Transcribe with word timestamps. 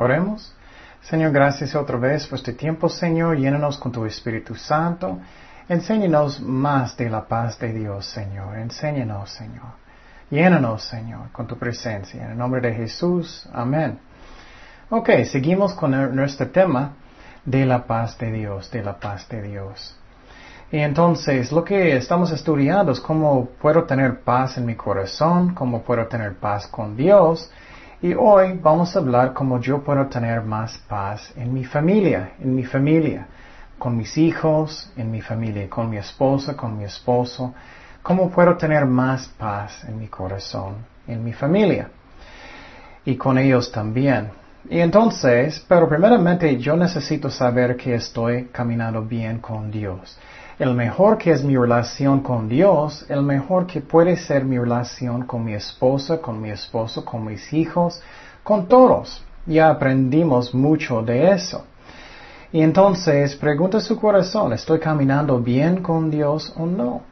Oremos. 0.00 0.50
Señor, 1.02 1.30
gracias 1.30 1.74
otra 1.74 1.98
vez 1.98 2.26
por 2.26 2.38
este 2.38 2.54
tiempo, 2.54 2.88
Señor. 2.88 3.36
Llénanos 3.36 3.76
con 3.76 3.92
tu 3.92 4.06
Espíritu 4.06 4.54
Santo. 4.54 5.18
Enséñanos 5.68 6.40
más 6.40 6.96
de 6.96 7.10
la 7.10 7.28
paz 7.28 7.58
de 7.58 7.70
Dios, 7.74 8.06
Señor. 8.06 8.56
Enséñanos, 8.56 9.28
Señor. 9.28 9.74
Llénanos, 10.30 10.84
Señor, 10.84 11.30
con 11.32 11.46
tu 11.46 11.58
presencia. 11.58 12.24
En 12.24 12.30
el 12.30 12.38
nombre 12.38 12.62
de 12.62 12.72
Jesús. 12.72 13.46
Amén. 13.52 13.98
Ok, 14.88 15.10
seguimos 15.30 15.74
con 15.74 15.90
nuestro 16.16 16.48
tema 16.48 16.94
de 17.44 17.66
la 17.66 17.84
paz 17.86 18.16
de 18.16 18.32
Dios, 18.32 18.70
de 18.70 18.82
la 18.82 18.98
paz 18.98 19.28
de 19.28 19.42
Dios. 19.42 19.98
Y 20.72 20.78
entonces, 20.78 21.52
lo 21.52 21.62
que 21.62 21.98
estamos 21.98 22.30
estudiando 22.30 22.92
es 22.92 23.00
cómo 23.00 23.50
puedo 23.60 23.84
tener 23.84 24.20
paz 24.22 24.56
en 24.56 24.64
mi 24.64 24.76
corazón, 24.76 25.54
cómo 25.54 25.82
puedo 25.82 26.06
tener 26.06 26.36
paz 26.36 26.66
con 26.68 26.96
Dios. 26.96 27.50
Y 28.02 28.14
hoy 28.14 28.58
vamos 28.62 28.96
a 28.96 29.00
hablar 29.00 29.34
cómo 29.34 29.60
yo 29.60 29.84
puedo 29.84 30.06
tener 30.06 30.40
más 30.40 30.78
paz 30.88 31.34
en 31.36 31.52
mi 31.52 31.64
familia, 31.64 32.32
en 32.40 32.54
mi 32.54 32.64
familia, 32.64 33.26
con 33.78 33.94
mis 33.94 34.16
hijos, 34.16 34.90
en 34.96 35.10
mi 35.10 35.20
familia, 35.20 35.68
con 35.68 35.90
mi 35.90 35.98
esposa, 35.98 36.56
con 36.56 36.78
mi 36.78 36.84
esposo. 36.84 37.52
Cómo 38.02 38.30
puedo 38.30 38.56
tener 38.56 38.86
más 38.86 39.28
paz 39.28 39.84
en 39.84 39.98
mi 39.98 40.08
corazón, 40.08 40.76
en 41.06 41.22
mi 41.22 41.34
familia. 41.34 41.90
Y 43.04 43.16
con 43.16 43.36
ellos 43.36 43.70
también. 43.70 44.30
Y 44.70 44.78
entonces, 44.78 45.62
pero 45.68 45.86
primeramente 45.86 46.56
yo 46.56 46.76
necesito 46.76 47.28
saber 47.28 47.76
que 47.76 47.96
estoy 47.96 48.46
caminando 48.46 49.02
bien 49.02 49.40
con 49.40 49.70
Dios 49.70 50.18
el 50.60 50.74
mejor 50.74 51.16
que 51.16 51.30
es 51.30 51.42
mi 51.42 51.56
relación 51.56 52.20
con 52.20 52.46
Dios, 52.46 53.06
el 53.08 53.22
mejor 53.22 53.66
que 53.66 53.80
puede 53.80 54.14
ser 54.18 54.44
mi 54.44 54.58
relación 54.58 55.24
con 55.24 55.42
mi 55.42 55.54
esposa, 55.54 56.20
con 56.20 56.38
mi 56.38 56.50
esposo, 56.50 57.02
con 57.02 57.24
mis 57.24 57.50
hijos, 57.54 58.02
con 58.42 58.68
todos. 58.68 59.24
Ya 59.46 59.70
aprendimos 59.70 60.54
mucho 60.54 61.00
de 61.00 61.30
eso. 61.32 61.64
Y 62.52 62.60
entonces 62.60 63.34
pregunta 63.36 63.80
su 63.80 63.98
corazón, 63.98 64.52
¿estoy 64.52 64.78
caminando 64.80 65.40
bien 65.40 65.82
con 65.82 66.10
Dios 66.10 66.52
o 66.54 66.66
no? 66.66 67.04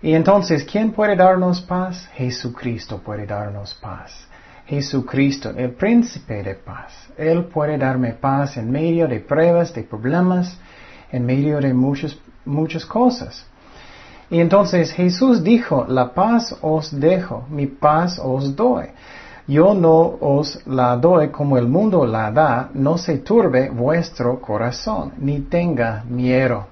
Y 0.00 0.14
entonces, 0.14 0.64
¿quién 0.64 0.92
puede 0.92 1.14
darnos 1.14 1.60
paz? 1.60 2.08
Jesucristo 2.14 3.02
puede 3.04 3.26
darnos 3.26 3.74
paz. 3.74 4.26
Jesucristo, 4.64 5.50
el 5.50 5.72
príncipe 5.72 6.42
de 6.42 6.54
paz. 6.54 6.94
Él 7.18 7.44
puede 7.44 7.76
darme 7.76 8.14
paz 8.14 8.56
en 8.56 8.70
medio 8.70 9.06
de 9.08 9.20
pruebas, 9.20 9.74
de 9.74 9.82
problemas, 9.82 10.58
en 11.10 11.26
medio 11.26 11.60
de 11.60 11.74
muchos 11.74 12.18
muchas 12.44 12.84
cosas. 12.84 13.46
Y 14.30 14.40
entonces 14.40 14.92
Jesús 14.92 15.44
dijo, 15.44 15.84
la 15.88 16.14
paz 16.14 16.56
os 16.62 16.98
dejo, 16.98 17.44
mi 17.50 17.66
paz 17.66 18.18
os 18.18 18.56
doy. 18.56 18.86
Yo 19.46 19.74
no 19.74 20.16
os 20.20 20.66
la 20.66 20.96
doy 20.96 21.28
como 21.28 21.58
el 21.58 21.66
mundo 21.66 22.06
la 22.06 22.30
da, 22.30 22.70
no 22.74 22.96
se 22.96 23.18
turbe 23.18 23.68
vuestro 23.70 24.40
corazón, 24.40 25.12
ni 25.18 25.40
tenga 25.40 26.04
miedo. 26.08 26.66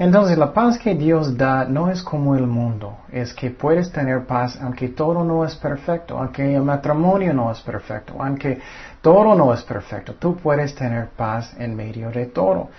Entonces 0.00 0.38
la 0.38 0.54
paz 0.54 0.78
que 0.78 0.94
Dios 0.94 1.36
da 1.36 1.66
no 1.66 1.90
es 1.90 2.02
como 2.02 2.34
el 2.34 2.46
mundo, 2.46 3.00
es 3.12 3.34
que 3.34 3.50
puedes 3.50 3.92
tener 3.92 4.24
paz 4.24 4.58
aunque 4.62 4.88
todo 4.88 5.22
no 5.22 5.44
es 5.44 5.54
perfecto, 5.56 6.16
aunque 6.16 6.54
el 6.56 6.62
matrimonio 6.62 7.34
no 7.34 7.52
es 7.52 7.60
perfecto, 7.60 8.14
aunque 8.18 8.58
todo 9.02 9.34
no 9.34 9.52
es 9.52 9.62
perfecto, 9.62 10.14
tú 10.14 10.36
puedes 10.36 10.74
tener 10.74 11.10
paz 11.10 11.54
en 11.58 11.76
medio 11.76 12.10
de 12.10 12.24
todo. 12.26 12.70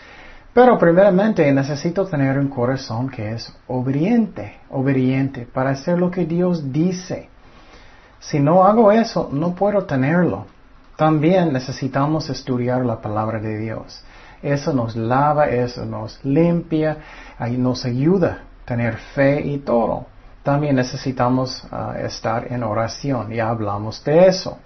Pero 0.54 0.78
primeramente 0.78 1.50
necesito 1.54 2.06
tener 2.06 2.38
un 2.38 2.50
corazón 2.50 3.10
que 3.10 3.32
es 3.32 3.54
obediente, 3.68 4.60
obediente, 4.70 5.46
para 5.46 5.70
hacer 5.70 5.98
lo 5.98 6.12
que 6.12 6.26
Dios 6.26 6.74
dice. 6.74 7.30
Si 8.20 8.40
no 8.40 8.66
hago 8.66 8.92
eso, 8.92 9.30
no 9.32 9.56
puedo 9.56 9.86
tenerlo. 9.86 10.46
También 10.98 11.54
necesitamos 11.54 12.30
estudiar 12.30 12.86
la 12.86 13.02
palabra 13.02 13.40
de 13.40 13.58
Dios. 13.58 14.04
Eso 14.44 14.74
nos 14.74 14.96
lava, 14.96 15.48
eso 15.48 15.86
nos 15.86 16.20
limpia, 16.26 16.98
ahí 17.40 17.58
nos 17.58 17.86
ayuda 17.86 18.40
a 18.64 18.66
tener 18.66 18.98
fe 18.98 19.40
y 19.40 19.60
todo. 19.60 20.06
También 20.44 20.76
necesitamos 20.76 21.66
ah, 21.72 21.96
estar 21.98 22.52
en 22.52 22.64
oración, 22.64 23.32
ya 23.32 23.50
hablamos 23.50 24.04
de 24.04 24.28
eso 24.28 24.58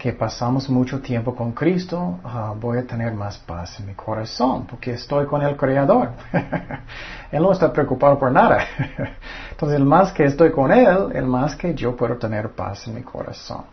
que 0.00 0.14
pasamos 0.14 0.70
mucho 0.70 1.02
tiempo 1.02 1.34
con 1.36 1.52
Cristo, 1.52 2.20
ah, 2.24 2.54
voy 2.58 2.78
a 2.78 2.86
tener 2.86 3.12
más 3.12 3.36
paz 3.36 3.78
en 3.80 3.86
mi 3.86 3.92
corazón, 3.92 4.66
porque 4.66 4.92
estoy 4.92 5.26
con 5.26 5.42
el 5.42 5.58
Creador. 5.58 6.12
él 7.30 7.42
no 7.42 7.52
está 7.52 7.70
preocupado 7.70 8.18
por 8.18 8.32
nada. 8.32 8.64
Entonces, 9.50 9.76
el 9.76 9.84
más 9.84 10.10
que 10.10 10.24
estoy 10.24 10.52
con 10.52 10.72
Él, 10.72 11.10
el 11.12 11.26
más 11.26 11.54
que 11.54 11.74
yo 11.74 11.94
puedo 11.94 12.16
tener 12.16 12.48
paz 12.52 12.88
en 12.88 12.94
mi 12.94 13.02
corazón. 13.02 13.64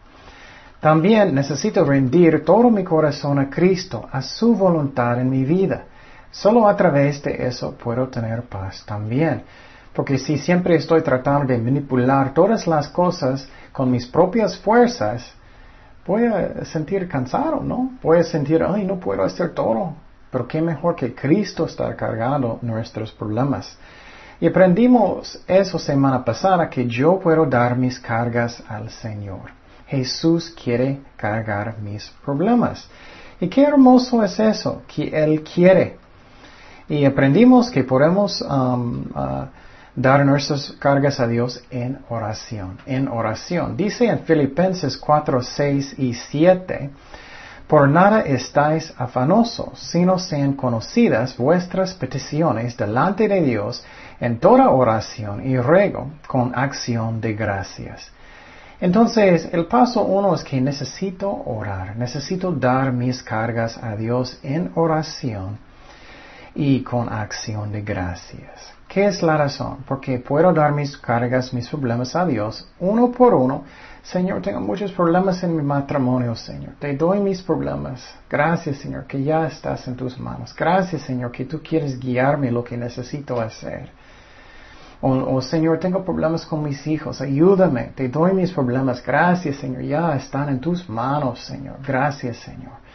También 0.82 1.34
necesito 1.34 1.86
rendir 1.86 2.44
todo 2.44 2.70
mi 2.70 2.84
corazón 2.84 3.40
a 3.40 3.50
Cristo, 3.50 4.10
a 4.12 4.22
su 4.22 4.54
voluntad 4.54 5.22
en 5.22 5.30
mi 5.30 5.46
vida. 5.46 5.86
Solo 6.30 6.68
a 6.68 6.76
través 6.76 7.24
de 7.24 7.48
eso 7.48 7.72
puedo 7.72 8.10
tener 8.10 8.42
paz 8.42 8.84
también. 8.86 9.44
Porque 9.94 10.18
si 10.18 10.38
siempre 10.38 10.76
estoy 10.76 11.02
tratando 11.04 11.54
de 11.54 11.58
manipular 11.58 12.34
todas 12.34 12.68
las 12.68 12.90
cosas 12.90 13.48
con 13.72 13.90
mis 13.90 14.06
propias 14.06 14.58
fuerzas, 14.58 15.38
voy 16.08 16.26
a 16.26 16.66
sentir 16.66 17.08
cansado, 17.08 17.62
¿no? 17.62 17.92
Voy 18.02 18.20
a 18.20 18.24
sentir, 18.24 18.64
ay, 18.64 18.86
no 18.86 19.00
puedo 19.00 19.24
hacer 19.24 19.54
todo. 19.54 19.94
Pero 20.32 20.48
qué 20.48 20.62
mejor 20.62 20.96
que 20.96 21.14
Cristo 21.14 21.66
estar 21.66 21.96
cargando 21.96 22.60
nuestros 22.62 23.12
problemas. 23.12 23.78
Y 24.40 24.48
aprendimos 24.48 25.42
eso 25.48 25.78
semana 25.78 26.24
pasada, 26.24 26.70
que 26.70 26.88
yo 26.88 27.20
puedo 27.20 27.46
dar 27.46 27.78
mis 27.78 28.00
cargas 28.00 28.64
al 28.68 28.90
Señor. 28.90 29.52
Jesús 29.88 30.54
quiere 30.62 31.00
cargar 31.16 31.80
mis 31.80 32.10
problemas. 32.24 32.88
Y 33.40 33.48
qué 33.48 33.64
hermoso 33.64 34.24
es 34.24 34.40
eso, 34.40 34.84
que 34.88 35.10
Él 35.10 35.44
quiere. 35.44 35.98
Y 36.90 37.06
aprendimos 37.06 37.70
que 37.70 37.84
podemos 37.84 38.42
um, 38.42 39.06
uh, 39.14 39.48
dar 39.98 40.24
nuestras 40.24 40.74
cargas 40.74 41.20
a 41.20 41.28
Dios 41.28 41.64
en 41.72 41.98
oración, 42.08 42.78
en 42.86 43.08
oración. 43.08 43.76
Dice 43.76 44.06
en 44.06 44.20
Filipenses 44.20 44.96
4, 44.96 45.42
6 45.42 45.96
y 45.98 46.14
7, 46.14 46.92
por 47.68 47.90
nada 47.90 48.22
estáis 48.22 48.94
afanosos, 48.96 49.80
sino 49.80 50.20
sean 50.20 50.54
conocidas 50.54 51.36
vuestras 51.36 51.96
peticiones 51.96 52.78
delante 52.78 53.28
de 53.28 53.42
Dios 53.42 53.84
en 54.20 54.40
toda 54.40 54.70
oración 54.70 55.46
y 55.46 55.58
ruego 55.58 56.12
con 56.28 56.54
acción 56.56 57.20
de 57.20 57.34
gracias. 57.34 58.12
Entonces, 58.80 59.50
el 59.52 59.66
paso 59.66 60.04
uno 60.04 60.36
es 60.36 60.44
que 60.44 60.62
necesito 60.62 61.32
orar, 61.32 61.98
necesito 61.98 62.52
dar 62.52 62.94
mis 62.94 63.24
cargas 63.24 63.76
a 63.82 63.96
Dios 63.96 64.40
en 64.44 64.72
oración 64.76 65.58
y 66.60 66.82
con 66.82 67.08
acción 67.08 67.72
de 67.72 67.84
gracias. 67.84 68.74
¿Qué 68.88 69.06
es 69.06 69.22
la 69.22 69.38
razón? 69.38 69.84
Porque 69.88 70.18
puedo 70.18 70.52
dar 70.52 70.72
mis 70.72 70.98
cargas, 70.98 71.54
mis 71.54 71.70
problemas 71.70 72.16
a 72.16 72.26
Dios, 72.26 72.68
uno 72.80 73.12
por 73.12 73.36
uno. 73.36 73.64
Señor, 74.02 74.42
tengo 74.42 74.60
muchos 74.60 74.92
problemas 74.92 75.44
en 75.44 75.56
mi 75.56 75.62
matrimonio, 75.62 76.34
Señor. 76.36 76.74
Te 76.80 76.96
doy 76.96 77.20
mis 77.20 77.44
problemas. 77.44 78.02
Gracias, 78.28 78.78
Señor, 78.78 79.06
que 79.06 79.22
ya 79.24 79.46
estás 79.46 79.88
en 79.88 79.96
tus 79.96 80.18
manos. 80.18 80.56
Gracias, 80.56 81.04
Señor, 81.04 81.32
que 81.32 81.46
tú 81.46 81.62
quieres 81.62 82.00
guiarme 82.00 82.50
lo 82.50 82.64
que 82.64 82.76
necesito 82.76 83.40
hacer. 83.40 83.92
O, 85.02 85.12
oh, 85.12 85.42
Señor, 85.42 85.78
tengo 85.80 86.04
problemas 86.04 86.44
con 86.44 86.64
mis 86.64 86.88
hijos. 86.88 87.22
Ayúdame. 87.22 87.92
Te 87.96 88.10
doy 88.10 88.34
mis 88.34 88.52
problemas. 88.52 89.06
Gracias, 89.06 89.58
Señor. 89.58 89.84
Ya 89.84 90.16
están 90.16 90.50
en 90.50 90.60
tus 90.60 90.90
manos, 90.90 91.40
Señor. 91.42 91.78
Gracias, 91.86 92.38
Señor. 92.38 92.88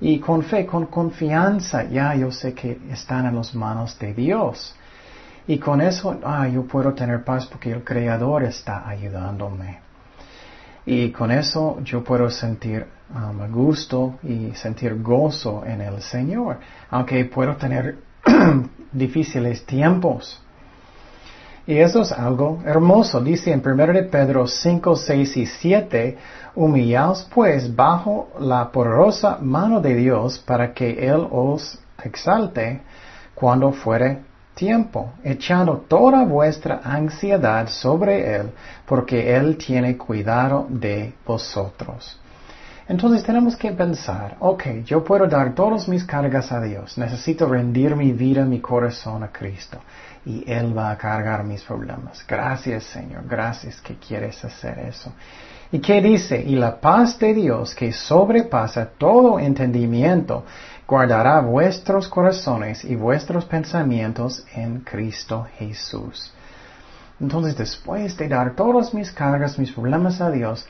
Y 0.00 0.20
con 0.20 0.42
fe, 0.42 0.64
con 0.64 0.86
confianza, 0.86 1.84
ya 1.84 2.14
yo 2.14 2.30
sé 2.30 2.54
que 2.54 2.78
están 2.90 3.26
en 3.26 3.36
las 3.36 3.54
manos 3.54 3.98
de 3.98 4.14
Dios. 4.14 4.74
Y 5.46 5.58
con 5.58 5.80
eso, 5.80 6.20
ah, 6.24 6.46
yo 6.46 6.64
puedo 6.64 6.92
tener 6.92 7.24
paz 7.24 7.46
porque 7.46 7.72
el 7.72 7.82
Creador 7.82 8.44
está 8.44 8.88
ayudándome. 8.88 9.80
Y 10.84 11.10
con 11.10 11.30
eso 11.30 11.80
yo 11.82 12.04
puedo 12.04 12.30
sentir 12.30 12.86
um, 13.14 13.50
gusto 13.50 14.18
y 14.22 14.52
sentir 14.54 15.02
gozo 15.02 15.64
en 15.66 15.80
el 15.80 16.00
Señor, 16.00 16.58
aunque 16.90 17.24
puedo 17.24 17.56
tener 17.56 17.98
difíciles 18.92 19.66
tiempos. 19.66 20.42
Y 21.68 21.80
eso 21.80 22.00
es 22.00 22.12
algo 22.12 22.62
hermoso. 22.64 23.20
Dice 23.20 23.52
en 23.52 23.60
1 23.62 23.86
de 23.88 24.04
Pedro 24.04 24.46
5, 24.46 24.96
6 24.96 25.36
y 25.36 25.44
7, 25.44 26.18
humillaos 26.54 27.28
pues 27.34 27.76
bajo 27.76 28.30
la 28.40 28.72
poderosa 28.72 29.36
mano 29.42 29.78
de 29.78 29.94
Dios 29.94 30.38
para 30.38 30.72
que 30.72 31.06
Él 31.06 31.28
os 31.30 31.78
exalte 32.02 32.80
cuando 33.34 33.72
fuere 33.72 34.22
tiempo, 34.54 35.12
echando 35.22 35.84
toda 35.86 36.24
vuestra 36.24 36.80
ansiedad 36.82 37.68
sobre 37.68 38.34
Él, 38.34 38.50
porque 38.86 39.36
Él 39.36 39.58
tiene 39.58 39.98
cuidado 39.98 40.66
de 40.70 41.12
vosotros. 41.26 42.18
Entonces 42.88 43.22
tenemos 43.22 43.54
que 43.54 43.70
pensar, 43.72 44.36
ok, 44.40 44.82
yo 44.86 45.04
puedo 45.04 45.26
dar 45.26 45.54
todas 45.54 45.86
mis 45.88 46.04
cargas 46.04 46.50
a 46.50 46.60
Dios, 46.62 46.96
necesito 46.96 47.46
rendir 47.46 47.94
mi 47.94 48.12
vida, 48.12 48.46
mi 48.46 48.60
corazón 48.60 49.22
a 49.22 49.28
Cristo 49.28 49.78
y 50.24 50.50
Él 50.50 50.76
va 50.76 50.90
a 50.90 50.96
cargar 50.96 51.44
mis 51.44 51.62
problemas. 51.62 52.24
Gracias 52.26 52.84
Señor, 52.84 53.24
gracias 53.28 53.78
que 53.82 53.96
quieres 53.96 54.42
hacer 54.42 54.78
eso. 54.78 55.12
¿Y 55.70 55.80
qué 55.80 56.00
dice? 56.00 56.42
Y 56.42 56.56
la 56.56 56.80
paz 56.80 57.18
de 57.18 57.34
Dios 57.34 57.74
que 57.74 57.92
sobrepasa 57.92 58.86
todo 58.96 59.38
entendimiento 59.38 60.46
guardará 60.86 61.40
vuestros 61.40 62.08
corazones 62.08 62.86
y 62.86 62.96
vuestros 62.96 63.44
pensamientos 63.44 64.46
en 64.54 64.80
Cristo 64.80 65.46
Jesús. 65.58 66.32
Entonces 67.20 67.54
después 67.54 68.16
de 68.16 68.28
dar 68.28 68.54
todas 68.54 68.94
mis 68.94 69.12
cargas, 69.12 69.58
mis 69.58 69.72
problemas 69.72 70.22
a 70.22 70.30
Dios, 70.30 70.66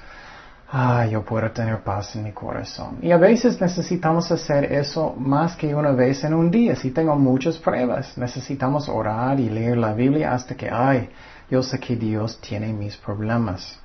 ah, 0.70 1.06
yo 1.06 1.22
puedo 1.22 1.50
tener 1.50 1.82
paz 1.82 2.14
en 2.16 2.24
mi 2.24 2.32
corazón. 2.32 2.98
Y 3.02 3.10
a 3.10 3.16
veces 3.16 3.60
necesitamos 3.60 4.30
hacer 4.30 4.72
eso 4.72 5.14
más 5.16 5.56
que 5.56 5.74
una 5.74 5.92
vez 5.92 6.24
en 6.24 6.34
un 6.34 6.50
día. 6.50 6.76
Si 6.76 6.90
tengo 6.90 7.14
muchas 7.16 7.56
pruebas, 7.58 8.16
necesitamos 8.16 8.88
orar 8.88 9.40
y 9.40 9.48
leer 9.48 9.78
la 9.78 9.92
Biblia 9.92 10.34
hasta 10.34 10.54
que, 10.54 10.68
ay, 10.70 11.08
yo 11.50 11.62
sé 11.62 11.78
que 11.78 11.96
Dios 11.96 12.40
tiene 12.40 12.72
mis 12.72 12.96
problemas. 12.96 13.78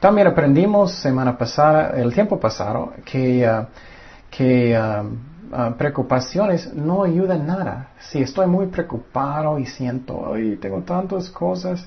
También 0.00 0.26
aprendimos 0.26 0.92
semana 0.92 1.38
pasada, 1.38 1.90
el 1.96 2.12
tiempo 2.12 2.38
pasado, 2.38 2.92
que, 3.04 3.48
uh, 3.48 3.64
que 4.30 4.78
uh, 4.78 5.72
preocupaciones 5.78 6.74
no 6.74 7.04
ayudan 7.04 7.46
nada. 7.46 7.88
Si 8.00 8.20
estoy 8.20 8.46
muy 8.46 8.66
preocupado 8.66 9.58
y 9.58 9.64
siento, 9.64 10.34
ay, 10.34 10.56
tengo 10.56 10.82
tantas 10.82 11.30
cosas, 11.30 11.86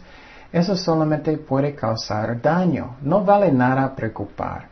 eso 0.52 0.76
solamente 0.76 1.38
puede 1.38 1.76
causar 1.76 2.42
daño. 2.42 2.98
No 3.02 3.24
vale 3.24 3.52
nada 3.52 3.96
preocupar. 3.96 4.68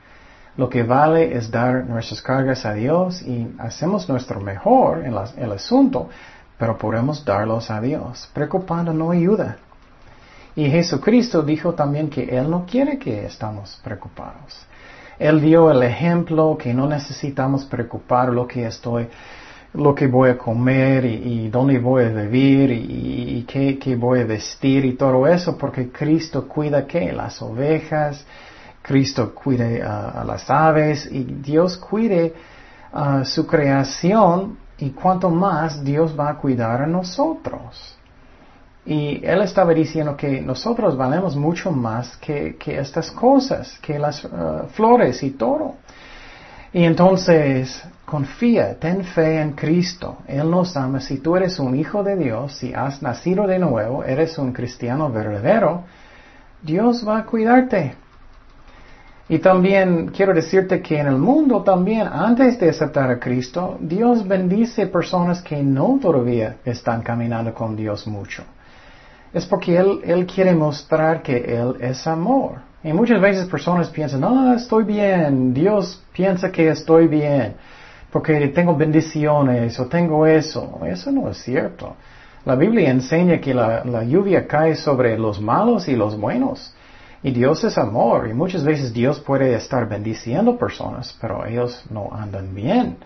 Lo 0.58 0.68
que 0.68 0.82
vale 0.82 1.38
es 1.38 1.52
dar 1.52 1.86
nuestras 1.86 2.22
cargas 2.22 2.66
a 2.66 2.74
Dios 2.74 3.22
y 3.22 3.56
hacemos 3.60 4.10
nuestro 4.10 4.42
mejor 4.42 5.06
en 5.06 5.14
el 5.38 5.52
asunto, 5.52 6.10
pero 6.58 6.78
podemos 6.78 7.24
darlos 7.24 7.70
a 7.70 7.80
Dios. 7.80 8.28
Preocupando 8.34 8.92
no 8.92 9.12
ayuda. 9.12 9.58
Y 10.56 10.68
Jesucristo 10.72 11.44
dijo 11.44 11.74
también 11.74 12.10
que 12.10 12.24
Él 12.24 12.50
no 12.50 12.66
quiere 12.66 12.98
que 12.98 13.28
estamos 13.28 13.80
preocupados. 13.84 14.66
Él 15.20 15.40
dio 15.42 15.70
el 15.70 15.84
ejemplo 15.84 16.58
que 16.58 16.74
no 16.74 16.88
necesitamos 16.88 17.66
preocupar 17.66 18.30
lo 18.30 18.48
que 18.48 18.66
estoy 18.66 19.08
lo 19.78 19.96
que 19.96 20.08
voy 20.08 20.30
a 20.32 20.38
comer 20.38 21.06
y, 21.06 21.50
dónde 21.50 21.80
voy 21.80 22.06
a 22.06 22.10
vivir 22.10 22.72
y, 22.72 23.46
qué, 23.48 23.96
voy 23.96 24.22
a 24.22 24.26
vestir 24.26 24.86
y 24.86 24.94
todo 24.94 25.28
eso, 25.28 25.58
porque 25.58 25.92
Cristo 25.92 26.48
cuida 26.48 26.86
que 26.86 27.12
las 27.14 27.42
ovejas, 27.42 28.26
Cristo 28.82 29.34
cuide 29.34 29.82
a 29.82 30.24
las 30.26 30.50
aves 30.50 31.10
y 31.12 31.24
Dios 31.24 31.78
cuide 31.78 32.34
a 32.92 33.24
su 33.24 33.46
creación 33.46 34.58
y 34.80 34.92
cuanto 34.92 35.30
más 35.30 35.84
Dios 35.84 36.18
va 36.18 36.30
a 36.30 36.38
cuidar 36.38 36.82
a 36.82 36.88
nosotros. 36.88 37.98
Y 38.88 39.20
él 39.26 39.42
estaba 39.42 39.74
diciendo 39.74 40.16
que 40.16 40.40
nosotros 40.40 40.96
valemos 40.96 41.36
mucho 41.36 41.72
más 41.72 42.16
que, 42.18 42.56
estas 42.66 43.12
cosas, 43.12 43.78
que 43.82 44.00
las 44.00 44.24
uh, 44.24 44.68
flores 44.72 45.24
y 45.24 45.32
todo. 45.32 45.76
Y 46.74 46.84
entonces, 46.84 47.84
confía, 48.06 48.80
ten 48.80 49.04
fe 49.04 49.42
en 49.42 49.54
Cristo. 49.54 50.20
Él 50.28 50.50
nos 50.50 50.76
ama. 50.78 51.00
Si 51.00 51.20
tú 51.20 51.36
eres 51.36 51.60
un 51.60 51.76
hijo 51.76 52.04
de 52.04 52.16
Dios, 52.16 52.54
si 52.54 52.74
has 52.74 53.02
nacido 53.02 53.48
de 53.48 53.60
nuevo, 53.60 54.04
eres 54.04 54.38
un 54.38 54.54
cristiano 54.54 55.12
verdadero, 55.12 55.84
Dios 56.62 57.06
va 57.08 57.20
a 57.20 57.26
cuidarte. 57.26 57.96
Y 59.30 59.40
también 59.40 60.08
quiero 60.08 60.34
decirte 60.34 60.82
que 60.82 60.98
en 61.00 61.08
el 61.08 61.18
mundo 61.18 61.62
también, 61.62 62.08
antes 62.08 62.58
de 62.60 62.70
aceptar 62.70 63.12
a 63.12 63.20
Cristo, 63.20 63.78
Dios 63.82 64.26
bendice 64.26 64.88
personas 64.88 65.42
que 65.42 65.62
no 65.62 66.00
todavía 66.02 66.58
están 66.64 67.02
caminando 67.02 67.54
con 67.54 67.76
Dios 67.76 68.08
mucho. 68.08 68.44
Es 69.34 69.46
porque 69.46 69.76
Él, 69.76 70.00
Él 70.06 70.26
quiere 70.26 70.56
mostrar 70.56 71.22
que 71.22 71.38
Él 71.38 71.76
es 71.82 72.08
amor. 72.08 72.67
Y 72.84 72.94
muchas 72.94 73.20
veces 73.20 73.48
personas 73.48 73.90
piensan, 73.90 74.22
no, 74.22 74.54
estoy 74.54 74.84
bien, 74.84 75.54
Dios 75.54 76.02
piensa 76.14 76.52
que 76.52 76.70
estoy 76.70 77.08
bien, 77.08 77.56
porque 78.12 78.48
tengo 78.50 78.76
bendiciones 78.76 79.80
o 79.80 79.88
tengo 79.88 80.26
eso. 80.26 80.80
Eso 80.86 81.12
no 81.12 81.30
es 81.30 81.38
cierto. 81.38 81.96
La 82.46 82.56
Biblia 82.56 82.90
enseña 82.90 83.42
que 83.42 83.54
la, 83.54 83.84
la 83.84 84.04
lluvia 84.04 84.48
cae 84.48 84.76
sobre 84.76 85.18
los 85.18 85.42
malos 85.42 85.88
y 85.88 85.96
los 85.96 86.18
buenos. 86.18 86.74
Y 87.24 87.32
Dios 87.32 87.64
es 87.64 87.78
amor. 87.78 88.30
Y 88.30 88.34
muchas 88.34 88.64
veces 88.64 88.94
Dios 88.94 89.20
puede 89.20 89.56
estar 89.56 89.90
bendiciendo 89.90 90.58
personas, 90.58 91.18
pero 91.20 91.46
ellos 91.46 91.84
no 91.90 92.10
andan 92.14 92.54
bien. 92.54 92.98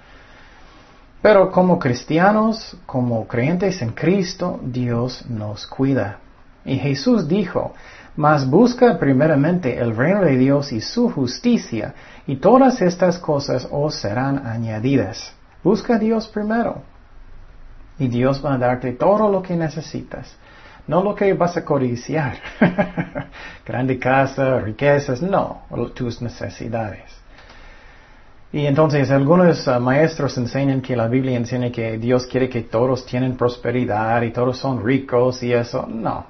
Pero 1.22 1.52
como 1.52 1.80
cristianos, 1.80 2.78
como 2.86 3.28
creyentes 3.28 3.82
en 3.82 3.92
Cristo, 3.92 4.60
Dios 4.64 5.26
nos 5.30 5.66
cuida. 5.68 6.20
Y 6.66 6.78
Jesús 6.78 7.28
dijo, 7.28 7.74
mas 8.16 8.50
busca 8.50 8.98
primeramente 9.00 9.78
el 9.78 9.96
reino 9.96 10.22
de 10.22 10.38
Dios 10.38 10.72
y 10.72 10.81
su 10.81 11.10
justicia, 11.10 11.94
y 12.28 12.36
todas 12.38 12.81
estas 12.81 13.18
cosas 13.18 13.68
os 13.72 13.96
serán 13.96 14.46
añadidas. 14.46 15.34
Busca 15.63 15.96
a 15.96 16.00
Dios 16.00 16.28
primero. 16.28 16.81
Y 18.00 18.08
Dios 18.08 18.44
va 18.44 18.56
a 18.56 18.58
darte 18.58 18.94
todo 18.94 19.30
lo 19.30 19.42
que 19.42 19.56
necesitas. 19.56 20.36
No 20.88 21.04
lo 21.04 21.13
que 21.13 21.34
vas 21.34 21.56
a 21.58 21.63
codiciar. 21.63 22.38
Grande 23.66 24.00
casa, 24.00 24.60
riquezas, 24.60 25.22
no, 25.22 25.63
tus 25.94 26.22
necesidades. 26.22 27.22
Y 28.53 28.65
entonces 28.65 29.10
algunos 29.12 29.65
uh, 29.68 29.80
maestros 29.80 30.38
enseñan 30.38 30.82
que 30.82 30.96
la 30.96 31.08
Biblia 31.08 31.38
enseña 31.38 31.72
que 31.72 31.98
Dios 31.98 32.25
quiere 32.25 32.50
que 32.50 32.63
todos 32.63 33.06
tienen 33.06 33.38
prosperidad 33.38 34.22
y 34.24 34.32
todos 34.32 34.58
son 34.58 34.84
ricos 34.84 35.41
y 35.44 35.53
eso. 35.53 35.88
No. 35.88 36.25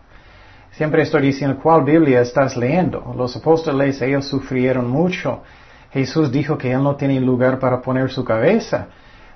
Siempre 0.71 1.01
estoy 1.01 1.23
diciendo, 1.23 1.59
¿cuál 1.61 1.83
Biblia 1.83 2.21
estás 2.21 2.55
leyendo? 2.55 3.13
Los 3.17 3.35
apóstoles, 3.35 4.01
ellos 4.01 4.25
sufrieron 4.25 4.89
mucho. 4.89 5.43
Jesús 5.91 6.31
dijo 6.31 6.57
que 6.57 6.71
Él 6.71 6.81
no 6.81 6.95
tiene 6.95 7.19
lugar 7.19 7.59
para 7.59 7.81
poner 7.81 8.09
su 8.09 8.23
cabeza. 8.23 8.87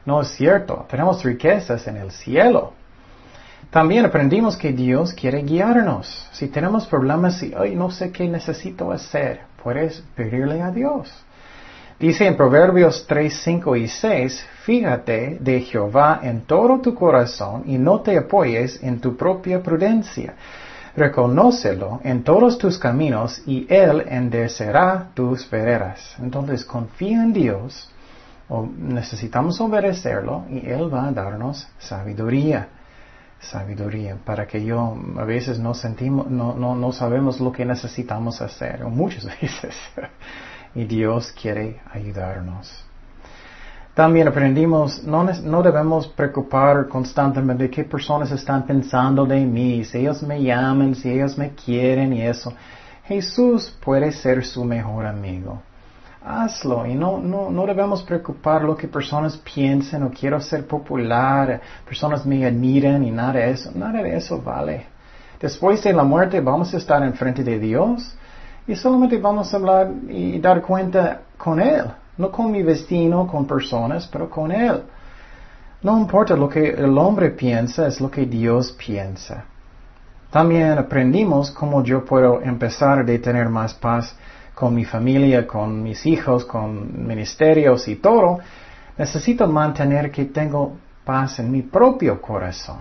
No 0.06 0.22
es 0.22 0.30
cierto. 0.30 0.86
Tenemos 0.90 1.24
riquezas 1.24 1.86
en 1.88 1.98
el 1.98 2.12
cielo. 2.12 2.72
También 3.70 4.06
aprendimos 4.06 4.56
que 4.56 4.72
Dios 4.72 5.12
quiere 5.12 5.42
guiarnos. 5.42 6.30
Si 6.32 6.48
tenemos 6.48 6.88
problemas 6.88 7.44
y, 7.44 7.54
ay, 7.54 7.76
no 7.76 7.92
sé 7.92 8.12
qué 8.12 8.30
necesito 8.30 8.94
hacer, 8.94 9.42
puedes 9.62 10.02
pedirle 10.16 10.62
a 10.62 10.72
Dios. 10.72 11.12
Dice 12.00 12.28
en 12.28 12.38
Proverbios 12.38 13.06
3, 13.08 13.42
5 13.44 13.76
y 13.76 13.88
6, 13.90 14.48
fíjate 14.64 15.38
de 15.42 15.62
Jehová 15.62 16.22
en 16.24 16.42
todo 16.42 16.80
tu 16.80 16.96
corazón 16.96 17.64
y 17.66 17.78
no 17.78 18.00
te 18.00 18.18
apoyes 18.18 18.82
en 18.82 19.02
tu 19.02 19.18
propia 19.18 19.62
prudencia 19.62 20.36
reconócelo 20.96 22.00
en 22.04 22.24
todos 22.24 22.58
tus 22.58 22.78
caminos 22.78 23.42
y 23.46 23.66
Él 23.70 24.06
enderecerá 24.08 25.10
tus 25.14 25.50
veredas. 25.50 26.16
Entonces 26.20 26.64
confía 26.64 27.24
en 27.24 27.34
Dios, 27.34 27.90
o 28.48 28.66
necesitamos 28.66 29.60
obedecerlo 29.60 30.46
y 30.50 30.68
Él 30.68 30.94
va 30.94 31.08
a 31.08 31.12
darnos 31.12 31.68
sabiduría. 31.80 32.70
Sabiduría, 33.40 34.18
para 34.24 34.48
que 34.48 34.64
yo 34.64 34.98
a 35.18 35.24
veces 35.24 35.60
no 35.60 35.74
sentimos, 35.74 36.28
no, 36.28 36.56
no, 36.56 36.76
no 36.76 36.92
sabemos 36.92 37.40
lo 37.40 37.52
que 37.52 37.66
necesitamos 37.66 38.42
hacer, 38.42 38.84
muchas 38.86 39.26
veces, 39.42 39.76
y 40.74 40.86
Dios 40.86 41.32
quiere 41.40 41.82
ayudarnos. 41.92 42.86
También 43.96 44.28
aprendimos, 44.28 45.06
no, 45.06 45.24
no, 45.24 45.64
debemos 45.64 46.06
preocupar 46.10 46.90
constantemente 46.90 47.70
qué 47.70 47.86
personas 47.86 48.30
están 48.30 48.64
pensando 48.64 49.26
de 49.26 49.40
mí, 49.46 49.86
si 49.86 50.00
ellos 50.00 50.22
me 50.22 50.44
llaman, 50.44 50.96
si 50.96 51.10
ellos 51.10 51.38
me 51.38 51.52
quieren 51.52 52.12
y 52.12 52.22
eso. 52.22 52.52
Jesús 53.06 53.74
puede 53.82 54.12
ser 54.12 54.44
su 54.44 54.66
mejor 54.66 55.06
amigo. 55.06 55.62
Hazlo 56.26 56.86
y 56.86 56.94
no, 56.94 57.20
no, 57.20 57.50
no 57.50 57.66
debemos 57.66 58.04
preocupar 58.04 58.64
lo 58.64 58.76
que 58.76 58.90
personas 58.90 59.38
piensen 59.38 60.04
o 60.04 60.10
quiero 60.10 60.42
ser 60.42 60.68
popular, 60.68 61.62
personas 61.86 62.26
me 62.26 62.46
admiran 62.46 63.02
y 63.02 63.12
nada 63.12 63.34
de 63.34 63.52
eso. 63.52 63.72
Nada 63.74 64.04
de 64.04 64.18
eso 64.18 64.42
vale. 64.42 64.88
Después 65.40 65.82
de 65.82 65.94
la 65.94 66.04
muerte 66.04 66.42
vamos 66.42 66.74
a 66.74 66.78
estar 66.78 67.02
enfrente 67.02 67.46
de 67.46 67.60
Dios 67.60 68.14
y 68.68 68.76
solamente 68.76 69.18
vamos 69.20 69.54
a 69.54 69.56
hablar 69.56 69.90
y 70.10 70.38
dar 70.40 70.62
cuenta 70.62 71.22
con 71.38 71.62
Él. 71.62 71.86
No 72.18 72.32
con 72.32 72.52
mi 72.52 72.64
vecino, 72.64 73.28
con 73.28 73.46
personas, 73.46 74.08
pero 74.08 74.30
con 74.30 74.52
Él. 74.52 74.84
No 75.82 76.00
importa 76.00 76.36
lo 76.36 76.50
que 76.50 76.70
el 76.70 76.98
hombre 76.98 77.30
piensa, 77.32 77.88
es 77.88 78.00
lo 78.02 78.10
que 78.10 78.26
Dios 78.26 78.72
piensa. 78.72 79.46
También 80.32 80.78
aprendimos 80.78 81.52
cómo 81.52 81.84
yo 81.84 82.04
puedo 82.04 82.42
empezar 82.42 83.00
a 83.00 83.06
tener 83.06 83.50
más 83.50 83.74
paz 83.74 84.16
con 84.54 84.74
mi 84.74 84.86
familia, 84.86 85.46
con 85.46 85.84
mis 85.84 86.06
hijos, 86.06 86.46
con 86.46 87.08
ministerios 87.08 87.88
y 87.88 87.98
todo. 87.98 88.40
Necesito 88.98 89.48
mantener 89.48 90.10
que 90.12 90.26
tengo 90.26 90.78
paz 91.04 91.40
en 91.40 91.52
mi 91.52 91.62
propio 91.62 92.22
corazón. 92.22 92.80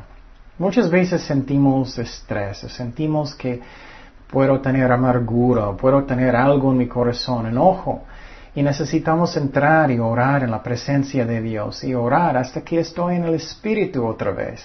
Muchas 0.58 0.88
veces 0.88 1.22
sentimos 1.22 1.98
estrés, 1.98 2.58
sentimos 2.58 3.34
que 3.34 3.60
puedo 4.30 4.60
tener 4.60 4.90
amargura, 4.90 5.72
puedo 5.72 6.04
tener 6.04 6.34
algo 6.34 6.70
en 6.70 6.78
mi 6.78 6.86
corazón, 6.86 7.46
enojo. 7.46 8.04
Y 8.54 8.62
necesitamos 8.62 9.36
entrar 9.36 9.90
y 9.90 9.98
orar 9.98 10.44
en 10.44 10.50
la 10.50 10.62
presencia 10.62 11.26
de 11.26 11.40
Dios 11.40 11.82
y 11.82 11.94
orar 11.94 12.36
hasta 12.36 12.62
que 12.62 12.78
estoy 12.78 13.16
en 13.16 13.24
el 13.24 13.34
Espíritu 13.34 14.06
otra 14.06 14.30
vez. 14.30 14.64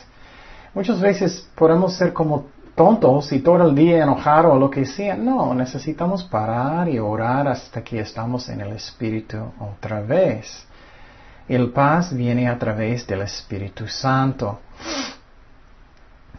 Muchas 0.73 1.01
veces 1.01 1.49
podemos 1.55 1.95
ser 1.95 2.13
como 2.13 2.45
tontos 2.75 3.31
y 3.33 3.39
todo 3.39 3.67
el 3.67 3.75
día 3.75 4.03
enojar 4.03 4.45
o 4.45 4.57
lo 4.57 4.69
que 4.69 4.85
sea. 4.85 5.17
No, 5.17 5.53
necesitamos 5.53 6.23
parar 6.23 6.87
y 6.87 6.99
orar 6.99 7.47
hasta 7.47 7.83
que 7.83 7.99
estamos 7.99 8.47
en 8.47 8.61
el 8.61 8.71
Espíritu 8.73 9.37
otra 9.59 10.01
vez. 10.01 10.65
El 11.47 11.71
paz 11.71 12.15
viene 12.15 12.47
a 12.47 12.57
través 12.59 13.07
del 13.07 13.23
Espíritu 13.23 13.87
Santo. 13.87 14.59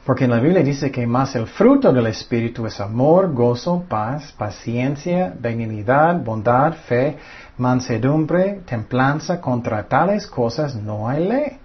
Porque 0.05 0.25
en 0.25 0.31
la 0.31 0.41
Biblia 0.41 0.63
dice 0.63 0.91
que 0.91 1.07
más 1.07 1.37
el 1.37 1.47
fruto 1.47 1.93
del 1.93 2.07
Espíritu 2.07 2.67
es 2.67 2.81
amor, 2.81 3.33
gozo, 3.33 3.85
paz, 3.89 4.33
paciencia, 4.33 5.33
benignidad, 5.39 6.17
bondad, 6.17 6.73
fe, 6.73 7.19
mansedumbre, 7.59 8.63
templanza. 8.65 9.41
Contra 9.41 9.85
tales 9.85 10.27
cosas 10.27 10.75
no 10.75 11.09
hay 11.09 11.29
ley. 11.29 11.59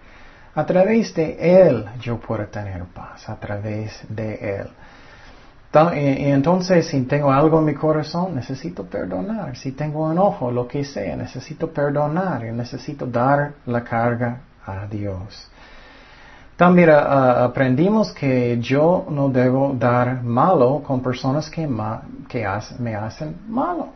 A 0.53 0.65
través 0.65 1.13
de 1.15 1.37
Él 1.39 1.85
yo 2.01 2.19
puedo 2.19 2.45
tener 2.47 2.83
paz, 2.85 3.27
a 3.29 3.35
través 3.37 4.03
de 4.09 4.59
Él. 4.59 4.67
Y 5.93 6.29
entonces, 6.29 6.87
si 6.87 7.01
tengo 7.01 7.33
algo 7.33 7.59
en 7.59 7.65
mi 7.65 7.73
corazón, 7.73 8.33
necesito 8.35 8.85
perdonar. 8.85 9.57
Si 9.57 9.73
tengo 9.73 10.09
enojo, 10.09 10.49
lo 10.49 10.67
que 10.69 10.85
sea, 10.85 11.17
necesito 11.17 11.69
perdonar 11.71 12.45
y 12.45 12.53
necesito 12.53 13.05
dar 13.05 13.55
la 13.65 13.83
carga 13.83 14.39
a 14.65 14.87
Dios. 14.87 15.51
También 16.55 16.89
aprendimos 16.89 18.13
que 18.13 18.57
yo 18.61 19.05
no 19.09 19.27
debo 19.27 19.75
dar 19.77 20.23
malo 20.23 20.81
con 20.85 21.01
personas 21.01 21.49
que, 21.49 21.67
que 22.29 22.47
me 22.79 22.95
hacen 22.95 23.35
malo. 23.49 23.89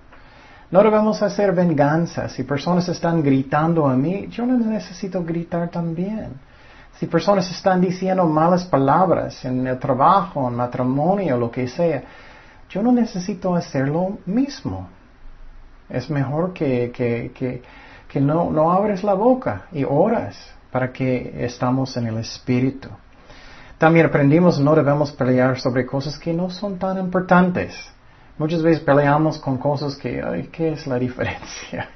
No 0.69 0.83
debemos 0.83 1.21
hacer 1.21 1.53
venganza. 1.53 2.27
Si 2.27 2.43
personas 2.43 2.89
están 2.89 3.23
gritando 3.23 3.87
a 3.87 3.95
mí, 3.95 4.27
yo 4.27 4.45
no 4.45 4.57
necesito 4.57 5.23
gritar 5.23 5.69
también. 5.69 6.33
Si 6.99 7.07
personas 7.07 7.49
están 7.49 7.79
diciendo 7.79 8.25
malas 8.25 8.65
palabras 8.65 9.45
en 9.45 9.65
el 9.65 9.79
trabajo, 9.79 10.49
en 10.49 10.55
matrimonio, 10.55 11.37
lo 11.37 11.49
que 11.49 11.65
sea, 11.65 12.03
yo 12.69 12.83
no 12.83 12.91
necesito 12.91 13.55
hacer 13.55 13.87
lo 13.87 14.17
mismo. 14.25 14.89
Es 15.87 16.09
mejor 16.09 16.51
que, 16.51 17.63
no, 18.15 18.51
no 18.51 18.71
abres 18.73 19.01
la 19.01 19.13
boca 19.13 19.61
y 19.71 19.85
oras 19.85 20.58
para 20.71 20.91
que 20.91 21.45
estamos 21.45 21.95
en 21.97 22.07
el 22.07 22.17
Espíritu. 22.17 22.89
También 23.77 24.07
aprendimos 24.07 24.59
no 24.59 24.75
debemos 24.75 25.11
pelear 25.11 25.59
sobre 25.59 25.85
cosas 25.85 26.19
que 26.19 26.33
no 26.33 26.49
son 26.49 26.77
tan 26.77 26.97
importantes. 26.97 27.73
Muchas 28.37 28.61
veces 28.61 28.83
peleamos 28.83 29.39
con 29.39 29.57
cosas 29.57 29.95
que, 29.95 30.21
ay, 30.21 30.49
¿qué 30.51 30.73
es 30.73 30.85
la 30.85 30.99
diferencia? 30.99 31.89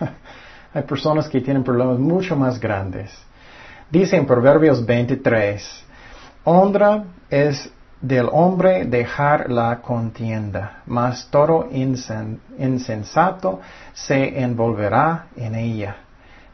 Hay 0.74 0.82
personas 0.82 1.28
que 1.28 1.40
tienen 1.40 1.64
problemas 1.64 1.98
mucho 1.98 2.36
más 2.36 2.60
grandes. 2.60 3.10
Dice 3.90 4.16
en 4.16 4.26
Proverbios 4.26 4.84
23, 4.84 5.84
honra 6.44 7.04
es 7.30 7.70
del 8.00 8.28
hombre 8.30 8.84
dejar 8.84 9.48
la 9.50 9.80
contienda, 9.80 10.82
mas 10.86 11.28
todo 11.30 11.68
insensato 11.70 13.60
se 13.94 14.42
envolverá 14.42 15.28
en 15.36 15.54
ella. 15.54 16.03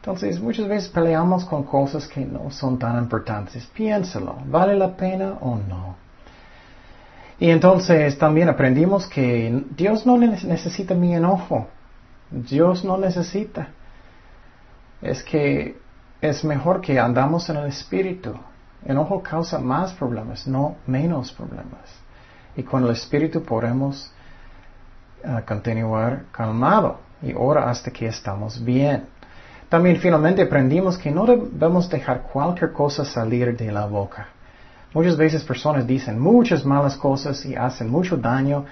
Entonces, 0.01 0.41
muchas 0.41 0.67
veces 0.67 0.89
peleamos 0.89 1.45
con 1.45 1.63
cosas 1.63 2.07
que 2.07 2.25
no 2.25 2.49
son 2.49 2.79
tan 2.79 2.97
importantes. 2.97 3.67
Piénsalo, 3.67 4.35
¿vale 4.47 4.75
la 4.75 4.97
pena 4.97 5.37
o 5.41 5.55
no? 5.55 5.95
Y 7.37 7.51
entonces 7.51 8.17
también 8.17 8.49
aprendimos 8.49 9.05
que 9.05 9.63
Dios 9.77 10.07
no 10.07 10.17
necesita 10.17 10.95
mi 10.95 11.13
enojo. 11.13 11.67
Dios 12.31 12.83
no 12.83 12.97
necesita. 12.97 13.67
Es 15.03 15.21
que 15.21 15.77
es 16.19 16.43
mejor 16.43 16.81
que 16.81 16.99
andamos 16.99 17.47
en 17.49 17.57
el 17.57 17.67
Espíritu. 17.67 18.33
Enojo 18.83 19.21
causa 19.21 19.59
más 19.59 19.93
problemas, 19.93 20.47
no 20.47 20.77
menos 20.87 21.31
problemas. 21.31 21.93
Y 22.55 22.63
con 22.63 22.83
el 22.85 22.89
Espíritu 22.89 23.43
podemos 23.43 24.11
ah, 25.23 25.43
continuar 25.47 26.23
calmado 26.31 27.01
y 27.21 27.33
ahora 27.33 27.69
hasta 27.69 27.91
que 27.91 28.07
estamos 28.07 28.63
bien. 28.63 29.20
También 29.71 29.95
finalmente 30.01 30.41
aprendimos 30.41 30.97
que 30.97 31.09
no 31.09 31.25
debemos 31.25 31.89
dejar 31.89 32.23
cualquier 32.23 32.73
cosa 32.73 33.05
salir 33.05 33.55
de 33.55 33.71
la 33.71 33.85
boca. 33.85 34.27
Muchas 34.93 35.15
veces 35.15 35.45
personas 35.45 35.87
dicen 35.87 36.19
muchas 36.19 36.65
malas 36.65 36.97
cosas 36.97 37.45
y 37.45 37.55
hacen 37.55 37.89
mucho 37.89 38.17
daño. 38.17 38.65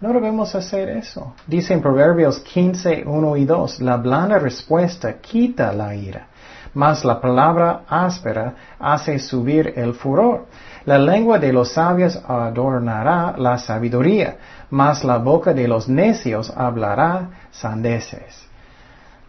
No 0.00 0.12
debemos 0.12 0.54
hacer 0.54 0.90
eso. 0.90 1.34
Dice 1.48 1.74
en 1.74 1.82
Proverbios 1.82 2.38
15, 2.38 3.02
1 3.04 3.36
y 3.36 3.44
2, 3.44 3.80
la 3.80 3.96
blanda 3.96 4.38
respuesta 4.38 5.14
quita 5.14 5.72
la 5.72 5.92
ira 5.96 6.28
mas 6.74 7.04
la 7.04 7.20
palabra 7.20 7.82
áspera 7.88 8.54
hace 8.78 9.18
subir 9.18 9.72
el 9.76 9.94
furor. 9.94 10.46
La 10.84 10.98
lengua 10.98 11.38
de 11.38 11.52
los 11.52 11.72
sabios 11.72 12.20
adornará 12.26 13.34
la 13.38 13.58
sabiduría, 13.58 14.36
mas 14.70 15.04
la 15.04 15.18
boca 15.18 15.54
de 15.54 15.68
los 15.68 15.88
necios 15.88 16.52
hablará 16.54 17.30
sandeces. 17.52 18.43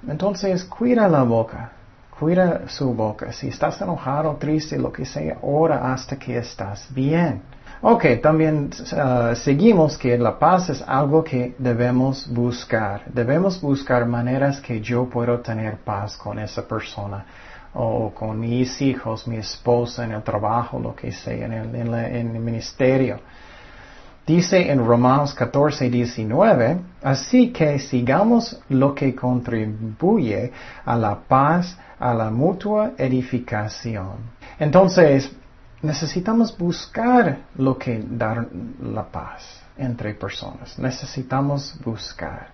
Entonces, 0.08 0.64
cuida 0.64 1.08
la 1.08 1.24
boca, 1.24 1.72
cuida 2.20 2.68
su 2.68 2.94
boca. 2.94 3.32
Si 3.32 3.48
estás 3.48 3.82
enojado, 3.82 4.36
triste, 4.36 4.78
lo 4.78 4.92
que 4.92 5.06
sea, 5.06 5.38
ora 5.42 5.94
hasta 5.94 6.18
que 6.18 6.38
estás 6.38 6.88
bien. 6.94 7.42
Ok, 7.82 8.06
también 8.22 8.72
uh, 8.94 9.36
seguimos 9.36 9.98
que 9.98 10.18
la 10.18 10.40
paz 10.40 10.70
es 10.70 10.84
algo 10.88 11.24
que 11.24 11.56
debemos 11.58 12.28
buscar. 12.28 13.04
Debemos 13.08 13.62
buscar 13.62 14.06
maneras 14.06 14.60
que 14.62 14.82
yo 14.82 15.06
puedo 15.06 15.40
tener 15.40 15.78
paz 15.78 16.16
con 16.18 16.40
esa 16.40 16.68
persona 16.68 17.26
o 17.74 18.12
con 18.12 18.40
mis 18.40 18.82
hijos, 18.82 19.28
mi 19.28 19.38
esposa 19.38 20.06
en 20.06 20.14
el 20.14 20.24
trabajo, 20.24 20.80
lo 20.80 20.96
que 20.96 21.12
sea, 21.12 21.46
en 21.46 21.54
el, 21.54 21.76
en 21.76 22.36
el 22.36 22.42
ministerio. 22.42 23.20
Dice 24.25 24.72
en 24.72 24.84
Romanos 24.84 25.36
14, 25.36 25.89
19, 25.89 26.79
así 27.03 27.51
que 27.51 27.77
sigamos 27.77 28.60
lo 28.70 28.96
que 28.96 29.13
contribuye 29.13 30.51
a 30.84 30.96
la 30.96 31.15
paz, 31.15 31.77
a 32.00 32.12
la 32.12 32.32
mutua 32.32 32.94
edificación. 32.98 34.17
Entonces, 34.58 35.32
necesitamos 35.84 36.58
buscar 36.58 37.38
lo 37.55 37.77
que 37.77 38.03
da 38.03 38.48
la 38.82 39.03
paz 39.03 39.62
entre 39.77 40.15
personas. 40.15 40.79
Necesitamos 40.79 41.77
buscar. 41.84 42.48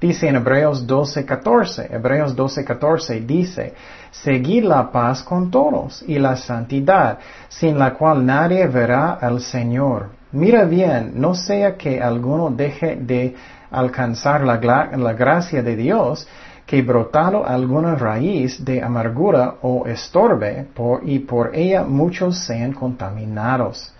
Dice 0.00 0.28
en 0.28 0.36
Hebreos 0.36 0.86
12:14, 0.86 1.88
Hebreos 1.90 2.36
12:14 2.36 3.26
dice, 3.26 3.74
seguir 4.10 4.64
la 4.64 4.92
paz 4.92 5.22
con 5.22 5.50
todos 5.50 6.04
y 6.06 6.18
la 6.18 6.36
santidad, 6.36 7.18
sin 7.48 7.78
la 7.78 7.94
cual 7.94 8.24
nadie 8.24 8.66
verá 8.68 9.14
al 9.14 9.40
Señor. 9.40 10.10
Mira 10.36 10.64
bien, 10.64 11.12
no 11.14 11.34
sea 11.34 11.78
que 11.78 12.02
alguno 12.02 12.50
deje 12.50 12.96
de 12.96 13.34
alcanzar 13.70 14.42
la, 14.42 14.60
la 14.94 15.12
gracia 15.14 15.62
de 15.62 15.76
Dios, 15.76 16.28
que 16.66 16.82
brotado 16.82 17.46
alguna 17.46 17.94
raíz 17.94 18.62
de 18.62 18.82
amargura 18.82 19.54
o 19.62 19.86
estorbe 19.86 20.68
y 21.04 21.20
por 21.20 21.56
ella 21.56 21.84
muchos 21.84 22.38
sean 22.40 22.72
contaminados. 22.72 23.94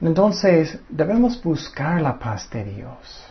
Entonces, 0.00 0.78
debemos 0.88 1.42
buscar 1.42 2.00
la 2.00 2.18
paz 2.18 2.48
de 2.48 2.64
Dios. 2.64 3.26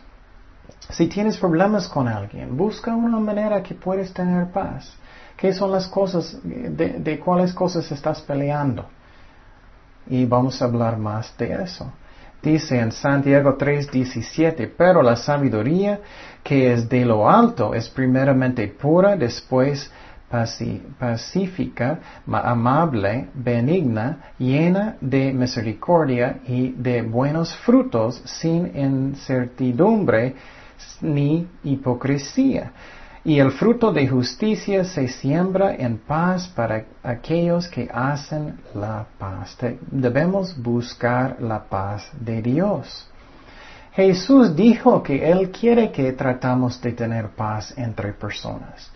Si 0.92 1.08
tienes 1.08 1.40
problemas 1.40 1.88
con 1.88 2.08
alguien, 2.08 2.56
busca 2.56 2.94
una 2.94 3.20
manera 3.20 3.64
que 3.64 3.74
puedes 3.74 4.14
tener 4.14 4.52
paz. 4.52 4.94
¿Qué 5.36 5.52
son 5.56 5.72
las 5.72 5.88
cosas, 5.88 6.38
de 6.44 7.20
cuáles 7.26 7.52
cosas 7.52 7.92
estás 7.92 8.22
peleando? 8.22 8.86
Y 10.06 10.26
vamos 10.26 10.62
a 10.62 10.66
hablar 10.66 10.98
más 11.00 11.36
de 11.36 11.64
eso. 11.64 11.92
Dice 12.42 12.80
en 12.80 12.92
Santiago 12.92 13.56
3:17, 13.56 14.68
pero 14.76 15.04
la 15.04 15.16
sabiduría 15.16 16.00
que 16.44 16.74
es 16.74 16.90
de 16.90 17.06
lo 17.06 17.30
alto 17.30 17.76
es 17.76 17.88
primeramente 17.90 18.68
pura, 18.68 19.16
después 19.16 19.92
pacífica, 20.98 22.00
amable, 22.26 23.28
benigna, 23.34 24.34
llena 24.40 24.96
de 25.02 25.34
misericordia 25.34 26.40
y 26.48 26.72
de 26.72 27.02
buenos 27.02 27.54
frutos, 27.58 28.22
sin 28.26 28.72
incertidumbre 28.76 30.36
ni 31.02 31.48
hipocresía. 31.64 32.72
Y 33.24 33.38
el 33.40 33.52
fruto 33.52 33.94
de 33.94 34.08
justicia 34.08 34.84
se 34.84 35.08
siembra 35.08 35.76
en 35.76 36.00
paz 36.00 36.48
para 36.48 36.86
aquellos 37.04 37.68
que 37.68 37.88
hacen 37.94 38.60
la 38.74 39.06
paz. 39.20 39.56
Debemos 39.92 40.60
buscar 40.60 41.38
la 41.40 41.64
paz 41.64 42.10
de 42.20 42.42
Dios. 42.42 43.08
Jesús 43.94 44.56
dijo 44.56 45.04
que 45.04 45.30
Él 45.30 45.52
quiere 45.52 45.92
que 45.92 46.14
tratamos 46.14 46.82
de 46.82 46.94
tener 46.94 47.30
paz 47.30 47.74
entre 47.78 48.14
personas. 48.14 48.90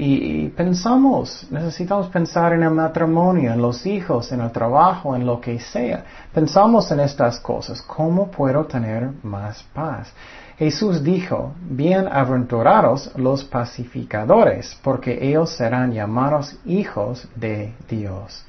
Y, 0.00 0.50
pensamos, 0.50 1.48
necesitamos 1.50 2.08
pensar 2.08 2.52
en 2.52 2.62
el 2.62 2.70
matrimonio, 2.70 3.52
en 3.52 3.60
los 3.60 3.84
hijos, 3.84 4.30
en 4.30 4.40
el 4.40 4.52
trabajo, 4.52 5.16
en 5.16 5.26
lo 5.26 5.40
que 5.40 5.58
sea. 5.58 6.04
Pensamos 6.32 6.88
en 6.92 7.00
estas 7.00 7.40
cosas. 7.40 7.82
¿Cómo 7.82 8.30
puedo 8.30 8.64
tener 8.66 9.10
más 9.24 9.60
paz? 9.74 10.12
Jesús 10.58 11.04
dijo, 11.04 11.52
bienaventurados 11.70 13.12
los 13.14 13.44
pacificadores, 13.44 14.76
porque 14.82 15.16
ellos 15.22 15.50
serán 15.50 15.92
llamados 15.92 16.56
hijos 16.66 17.28
de 17.36 17.74
Dios. 17.88 18.44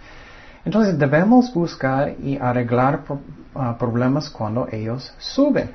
Entonces 0.66 0.98
debemos 0.98 1.54
buscar 1.54 2.16
y 2.20 2.36
arreglar 2.36 3.02
ah, 3.54 3.76
problemas 3.78 4.28
cuando 4.28 4.68
ellos 4.72 5.14
suben. 5.20 5.70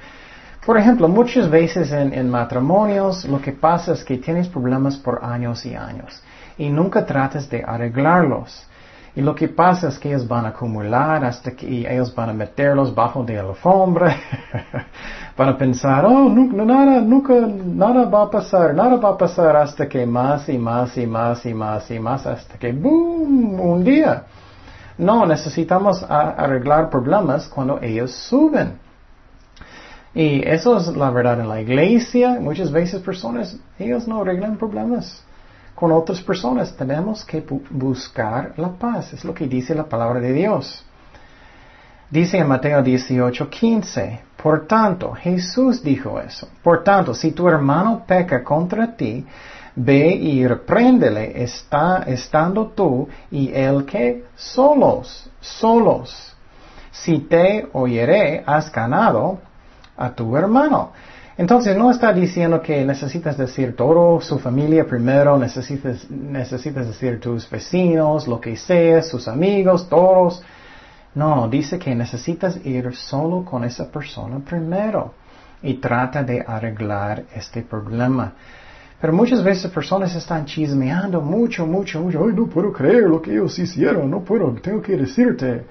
Por 0.67 0.77
ejemplo, 0.77 1.07
muchas 1.09 1.49
veces 1.49 1.93
en, 1.93 2.29
matrimonios 2.29 3.25
lo 3.27 3.41
que 3.41 3.53
pasa 3.53 3.93
es 3.93 4.03
que 4.03 4.19
tienes 4.19 4.49
problemas 4.49 4.97
por 4.97 5.25
años 5.25 5.65
y 5.65 5.77
años 5.77 6.21
y 6.59 6.69
nunca 6.69 7.07
tratas 7.07 7.49
de 7.49 7.63
arreglarlos. 7.63 8.67
Y 9.15 9.21
lo 9.21 9.37
que 9.37 9.47
pasa 9.47 9.87
es 9.87 9.99
que 10.01 10.09
ellos 10.09 10.27
van 10.27 10.47
a 10.47 10.49
acumular 10.49 11.25
hasta 11.25 11.53
que 11.53 11.89
ellos 11.89 12.13
van 12.13 12.31
a 12.31 12.33
meterlos 12.33 12.93
bajo 12.93 13.23
de 13.23 13.35
la 13.35 13.43
alfombra. 13.43 14.17
van 15.37 15.49
a 15.49 15.59
pensar, 15.59 16.05
oh, 16.05 16.29
nada, 16.29 17.01
nunca, 17.01 17.35
nada 17.35 18.05
va 18.05 18.23
a 18.23 18.31
pasar, 18.31 18.75
nada 18.75 18.97
va 18.97 19.11
a 19.11 19.19
pasar 19.19 19.57
hasta 19.57 19.89
que 19.89 20.07
más 20.07 20.49
y 20.49 20.59
más 20.59 20.97
y 20.97 21.07
más 21.07 21.45
y 21.45 21.53
más 21.55 21.91
y 21.91 21.99
más 21.99 22.27
hasta 22.27 22.59
que, 22.59 22.73
boom, 22.73 23.61
un 23.61 23.85
día. 23.85 24.25
No, 24.97 25.27
necesitamos 25.27 26.05
arreglar 26.09 26.89
problemas 26.89 27.49
cuando 27.49 27.81
ellos 27.83 28.13
suben. 28.13 28.79
Y 30.15 30.47
eso 30.47 30.77
es 30.77 30.87
la 30.97 31.11
verdad 31.11 31.41
en 31.41 31.49
la 31.49 31.61
iglesia. 31.61 32.39
Muchas 32.41 32.71
veces 32.71 33.03
personas, 33.03 33.59
ellos 33.77 34.07
no 34.07 34.21
arreglan 34.21 34.57
problemas 34.57 35.25
con 35.75 35.91
otras 35.91 36.21
personas. 36.21 36.77
Tenemos 36.77 37.25
que 37.25 37.45
buscar 37.71 38.55
la 38.57 38.69
paz. 38.69 39.13
Es 39.13 39.25
lo 39.25 39.35
que 39.35 39.49
dice 39.49 39.75
la 39.75 39.89
palabra 39.89 40.21
de 40.21 40.33
Dios. 40.33 40.85
Dice 42.09 42.39
en 42.39 42.47
Mateo 42.47 42.81
18, 42.81 43.51
15, 43.51 44.21
por 44.45 44.67
tanto, 44.67 45.13
Jesús 45.15 45.83
dijo 45.83 46.21
eso. 46.21 46.47
Por 46.63 46.85
tanto, 46.85 47.15
si 47.15 47.33
tu 47.33 47.49
hermano 47.49 48.05
peca 48.07 48.45
contra 48.45 48.95
ti, 48.95 49.25
ve 49.75 50.09
y 50.09 50.47
repréndele, 50.47 51.43
está, 51.43 52.03
estando 52.07 52.67
tú 52.67 53.09
y 53.31 53.51
él 53.55 53.87
que 53.87 54.27
solos, 54.37 55.31
solos. 55.41 56.37
Si 56.91 57.21
te 57.21 57.69
oyere, 57.73 58.43
has 58.45 58.71
ganado 58.71 59.39
a 59.97 60.11
tu 60.11 60.37
hermano. 60.37 60.93
Entonces 61.39 61.75
no 61.75 61.91
está 61.91 62.13
diciendo 62.13 62.61
que 62.61 62.85
necesitas 62.85 63.39
decir 63.39 63.75
todo 63.75 64.21
su 64.21 64.39
familia 64.39 64.85
primero, 64.85 65.39
necesitas, 65.39 66.11
necesitas 66.11 66.87
decir 66.87 67.19
tus 67.19 67.49
vecinos, 67.49 68.29
lo 68.29 68.39
que 68.39 68.59
sea, 68.59 69.03
sus 69.03 69.27
amigos, 69.27 69.89
todos. 69.89 70.43
No, 71.15 71.49
dice 71.49 71.79
que 71.79 71.95
necesitas 71.95 72.65
ir 72.65 72.95
solo 72.95 73.45
con 73.45 73.65
esa 73.65 73.91
persona 73.91 74.41
primero 74.41 75.15
y 75.63 75.75
trata 75.75 76.23
de 76.23 76.45
arreglar 76.47 77.25
este 77.35 77.63
problema. 77.63 78.33
Pero 79.01 79.13
muchas 79.13 79.45
veces 79.45 79.71
personas 79.71 80.15
están 80.15 80.47
chismeando 80.47 81.21
mucho, 81.21 81.67
mucho, 81.67 82.01
mucho. 82.01 82.25
Ay, 82.25 82.33
no 82.35 82.47
puedo 82.47 82.73
creer 82.73 83.05
lo 83.05 83.21
que 83.21 83.33
ellos 83.33 83.59
hicieron, 83.59 84.11
no 84.11 84.21
puedo, 84.21 84.51
tengo 84.63 84.81
que 84.81 84.97
decirte. 84.97 85.67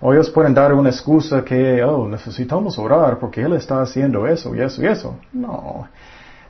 O 0.00 0.12
ellos 0.12 0.28
pueden 0.30 0.52
dar 0.52 0.72
una 0.72 0.90
excusa 0.90 1.44
que, 1.44 1.80
oh, 1.84 2.08
necesitamos 2.08 2.76
orar 2.78 3.20
porque 3.20 3.40
Él 3.40 3.52
está 3.52 3.80
haciendo 3.80 4.26
eso 4.26 4.52
y 4.52 4.60
eso 4.60 4.82
y 4.82 4.86
eso. 4.86 5.16
No. 5.32 5.86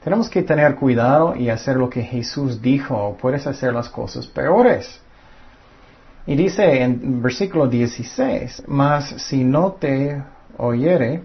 Tenemos 0.03 0.31
que 0.31 0.43
tener 0.43 0.75
cuidado 0.75 1.37
y 1.37 1.51
hacer 1.51 1.77
lo 1.77 1.91
que 1.91 2.03
Jesús 2.03 2.63
dijo. 2.63 3.15
Puedes 3.21 3.47
hacer 3.47 3.75
las 3.75 3.91
cosas 3.91 4.27
peores. 4.27 5.02
Y 6.27 6.37
dice 6.37 6.83
en 6.83 7.21
versículo 7.21 7.67
16, 7.67 8.65
mas 8.69 9.07
si 9.23 9.43
no 9.43 9.73
te 9.73 10.23
oyere, 10.57 11.23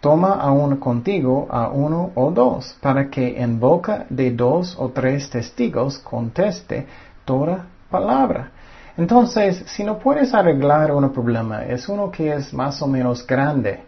toma 0.00 0.34
a 0.34 0.50
uno 0.50 0.80
contigo 0.80 1.46
a 1.50 1.68
uno 1.68 2.10
o 2.14 2.30
dos, 2.30 2.76
para 2.80 3.08
que 3.08 3.40
en 3.40 3.60
boca 3.60 4.06
de 4.10 4.32
dos 4.32 4.76
o 4.78 4.90
tres 4.90 5.30
testigos 5.30 5.98
conteste 5.98 6.86
toda 7.24 7.66
palabra. 7.90 8.50
Entonces, 8.96 9.64
si 9.66 9.82
no 9.82 9.98
puedes 9.98 10.34
arreglar 10.34 10.92
un 10.92 11.10
problema, 11.10 11.64
es 11.64 11.88
uno 11.88 12.10
que 12.10 12.32
es 12.34 12.52
más 12.52 12.82
o 12.82 12.86
menos 12.86 13.26
grande, 13.26 13.80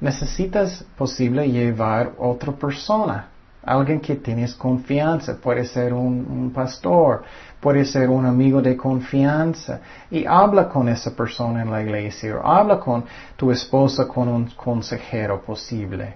necesitas 0.00 0.84
posible 0.96 1.50
llevar 1.50 2.12
otra 2.18 2.52
persona, 2.52 3.28
alguien 3.62 4.00
que 4.00 4.16
tienes 4.16 4.54
confianza, 4.54 5.36
puede 5.36 5.64
ser 5.64 5.92
un, 5.92 6.50
pastor, 6.54 7.22
puede 7.60 7.84
ser 7.84 8.08
un 8.08 8.26
amigo 8.26 8.62
de 8.62 8.76
confianza, 8.76 9.80
y 10.10 10.24
habla 10.24 10.68
con 10.68 10.88
esa 10.88 11.14
persona 11.14 11.62
en 11.62 11.70
la 11.70 11.82
iglesia, 11.82 12.36
o 12.36 12.46
habla 12.46 12.80
con 12.80 13.04
tu 13.36 13.50
esposa, 13.50 14.08
con 14.08 14.28
un 14.28 14.46
consejero 14.56 15.42
posible. 15.42 16.14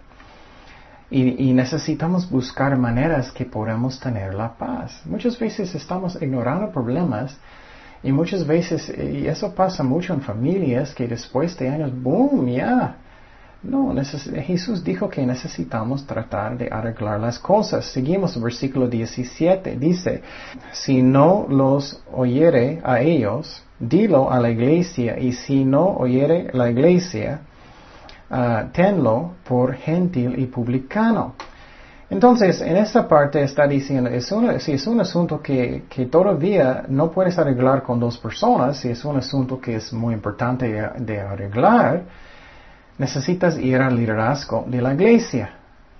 Y, 1.11 1.52
necesitamos 1.52 2.28
buscar 2.28 2.76
maneras 2.76 3.30
que 3.30 3.44
podamos 3.44 4.00
tener 4.00 4.35
la 4.35 4.52
paz. 4.52 5.00
Muchas 5.04 5.38
veces 5.38 5.72
estamos 5.74 6.20
ignorando 6.20 6.72
problemas 6.72 7.37
y 8.02 8.11
muchas 8.11 8.44
veces, 8.44 8.92
y 8.98 9.26
eso 9.28 9.54
pasa 9.54 9.85
mucho 9.85 10.12
en 10.12 10.22
familias, 10.22 10.92
que 10.92 11.07
después 11.07 11.57
de 11.57 11.68
años, 11.68 11.92
¡boom! 12.02 12.48
Ya. 12.48 12.96
No, 13.64 13.94
Jesús 14.46 14.85
dijo 14.85 15.09
que 15.09 15.24
necesitamos 15.24 16.07
tratar 16.07 16.59
de 16.59 16.68
arreglar 16.70 17.18
las 17.18 17.38
cosas. 17.38 17.87
Seguimos 17.87 18.40
versículo 18.40 18.88
17. 18.88 19.77
Dice, 19.79 20.22
si 20.72 21.00
no 21.00 21.46
los 21.48 22.03
oyere 22.12 22.81
a 22.85 23.00
ellos, 23.00 23.64
dilo 23.79 24.31
a 24.31 24.38
la 24.38 24.50
iglesia, 24.50 25.18
y 25.18 25.33
si 25.33 25.64
no 25.64 25.96
oyere 25.96 26.50
la 26.53 26.70
iglesia, 26.70 27.40
uh, 28.31 28.70
tenlo 28.70 29.33
por 29.44 29.74
gentil 29.74 30.38
y 30.38 30.46
publicano. 30.46 31.35
Entonces, 32.11 32.61
en 32.61 32.77
esta 32.77 33.09
parte 33.09 33.42
está 33.42 33.66
diciendo, 33.66 34.11
si 34.61 34.72
es 34.72 34.87
un 34.87 35.00
asunto 35.00 35.40
que, 35.40 35.85
todavía 36.11 36.85
no 36.88 37.11
puedes 37.11 37.38
arreglar 37.38 37.83
con 37.83 37.98
dos 37.98 38.18
personas, 38.18 38.77
si 38.77 38.90
es 38.90 39.05
un 39.05 39.16
asunto 39.16 39.59
que 39.59 39.77
es 39.77 39.92
muy 39.92 40.12
importante 40.12 40.90
de, 40.98 41.20
arreglar, 41.20 42.03
necesitas 42.98 43.59
ir 43.59 43.80
al 43.80 43.96
liderazgo 43.96 44.64
de 44.66 44.80
la 44.80 44.94
iglesia. 44.94 45.50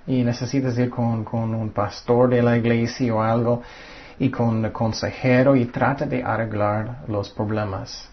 Y 0.07 0.23
necesitas 0.23 0.77
ir 0.79 0.91
con, 0.91 1.25
con 1.25 1.55
un 1.55 1.71
pastor 1.71 2.29
de 2.29 2.43
la 2.43 2.57
iglesia 2.57 3.15
o 3.15 3.23
algo 3.23 3.63
y 4.19 4.31
con 4.31 4.65
un 4.65 4.71
consejero 4.71 5.57
y 5.57 5.67
trata 5.67 6.05
de 6.05 6.23
arreglar 6.23 7.05
los 7.09 7.31
problemas. 7.31 8.09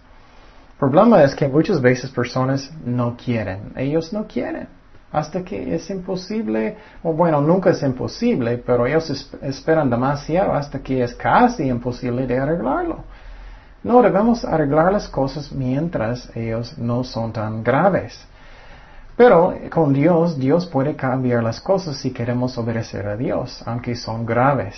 El 0.73 0.89
problema 0.89 1.23
es 1.23 1.35
que 1.35 1.47
muchas 1.47 1.81
veces 1.81 2.09
personas 2.09 2.71
no 2.83 3.15
quieren, 3.15 3.73
ellos 3.75 4.11
no 4.13 4.25
quieren 4.25 4.67
hasta 5.11 5.43
que 5.43 5.75
es 5.75 5.89
imposible, 5.89 6.77
o 7.03 7.13
bueno, 7.13 7.41
nunca 7.41 7.71
es 7.71 7.83
imposible, 7.83 8.57
pero 8.57 8.85
ellos 8.85 9.09
esperan 9.41 9.89
demasiado 9.89 10.53
hasta 10.53 10.79
que 10.79 11.03
es 11.03 11.13
casi 11.15 11.63
imposible 11.63 12.25
de 12.25 12.39
arreglarlo. 12.39 13.03
No, 13.83 14.01
debemos 14.01 14.45
arreglar 14.45 14.91
las 14.91 15.09
cosas 15.09 15.51
mientras 15.51 16.29
ellos 16.35 16.77
no 16.77 17.03
son 17.03 17.33
tan 17.33 17.63
graves. 17.63 18.25
Pero 19.21 19.53
con 19.69 19.93
Dios, 19.93 20.39
Dios 20.39 20.65
puede 20.65 20.95
cambiar 20.95 21.43
las 21.43 21.61
cosas 21.61 21.95
si 21.97 22.09
queremos 22.09 22.57
obedecer 22.57 23.05
a 23.05 23.15
Dios, 23.15 23.61
aunque 23.67 23.93
son 23.93 24.25
graves. 24.25 24.75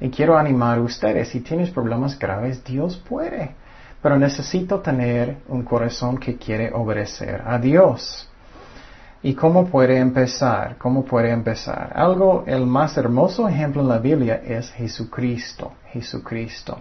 Y 0.00 0.08
quiero 0.08 0.36
animar 0.36 0.78
a 0.78 0.82
ustedes, 0.82 1.28
si 1.28 1.42
tienes 1.42 1.70
problemas 1.70 2.18
graves, 2.18 2.64
Dios 2.64 2.96
puede. 2.96 3.54
Pero 4.02 4.18
necesito 4.18 4.80
tener 4.80 5.36
un 5.46 5.62
corazón 5.62 6.18
que 6.18 6.36
quiere 6.36 6.72
obedecer 6.74 7.40
a 7.46 7.56
Dios. 7.60 8.28
¿Y 9.22 9.34
cómo 9.34 9.66
puede 9.66 9.96
empezar? 9.98 10.76
¿Cómo 10.76 11.04
puede 11.04 11.30
empezar? 11.30 11.92
Algo, 11.94 12.42
el 12.48 12.66
más 12.66 12.96
hermoso 12.96 13.48
ejemplo 13.48 13.82
en 13.82 13.88
la 13.90 13.98
Biblia 13.98 14.42
es 14.44 14.72
Jesucristo, 14.72 15.74
Jesucristo. 15.92 16.80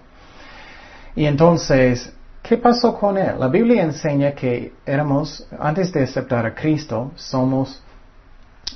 Y 1.16 1.26
entonces, 1.26 2.12
¿qué 2.48 2.58
pasó 2.58 2.98
con 2.98 3.18
él? 3.18 3.38
La 3.40 3.50
Biblia 3.50 3.84
enseña 3.84 4.32
que 4.32 4.74
éramos, 4.86 5.46
antes 5.60 5.92
de 5.92 6.04
aceptar 6.04 6.46
a 6.46 6.56
Cristo, 6.56 7.12
somos 7.16 7.82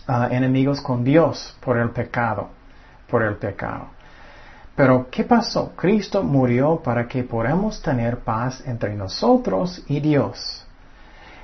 ah, 0.08 0.28
enemigos 0.30 0.82
con 0.82 1.04
Dios 1.04 1.56
por 1.62 1.78
el 1.78 1.92
pecado, 1.92 2.50
por 3.10 3.24
el 3.24 3.36
pecado. 3.38 3.88
Pero, 4.76 5.08
¿qué 5.10 5.24
pasó? 5.24 5.74
Cristo 5.76 6.24
murió 6.24 6.82
para 6.84 7.08
que 7.08 7.24
podamos 7.24 7.82
tener 7.82 8.20
paz 8.20 8.62
entre 8.66 8.96
nosotros 8.96 9.84
y 9.88 10.00
Dios. 10.00 10.66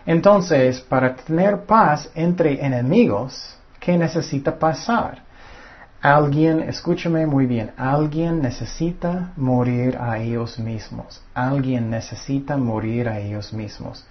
Entonces, 0.06 0.82
para 0.82 1.16
tener 1.16 1.66
paz 1.66 2.10
entre 2.16 2.66
enemigos, 2.66 3.58
¿qué 3.80 3.98
necesita 3.98 4.58
pasar? 4.58 5.27
Alguien, 6.08 6.62
escúchame 6.62 7.28
muy 7.28 7.48
bien, 7.48 7.72
alguien 7.76 8.42
necesita 8.42 9.34
morir 9.36 9.98
a 10.00 10.18
ellos 10.18 10.58
mismos. 10.58 11.22
Alguien 11.34 11.90
necesita 11.90 12.56
morir 12.56 13.10
a 13.10 13.20
ellos 13.20 13.52
mismos. 13.52 14.06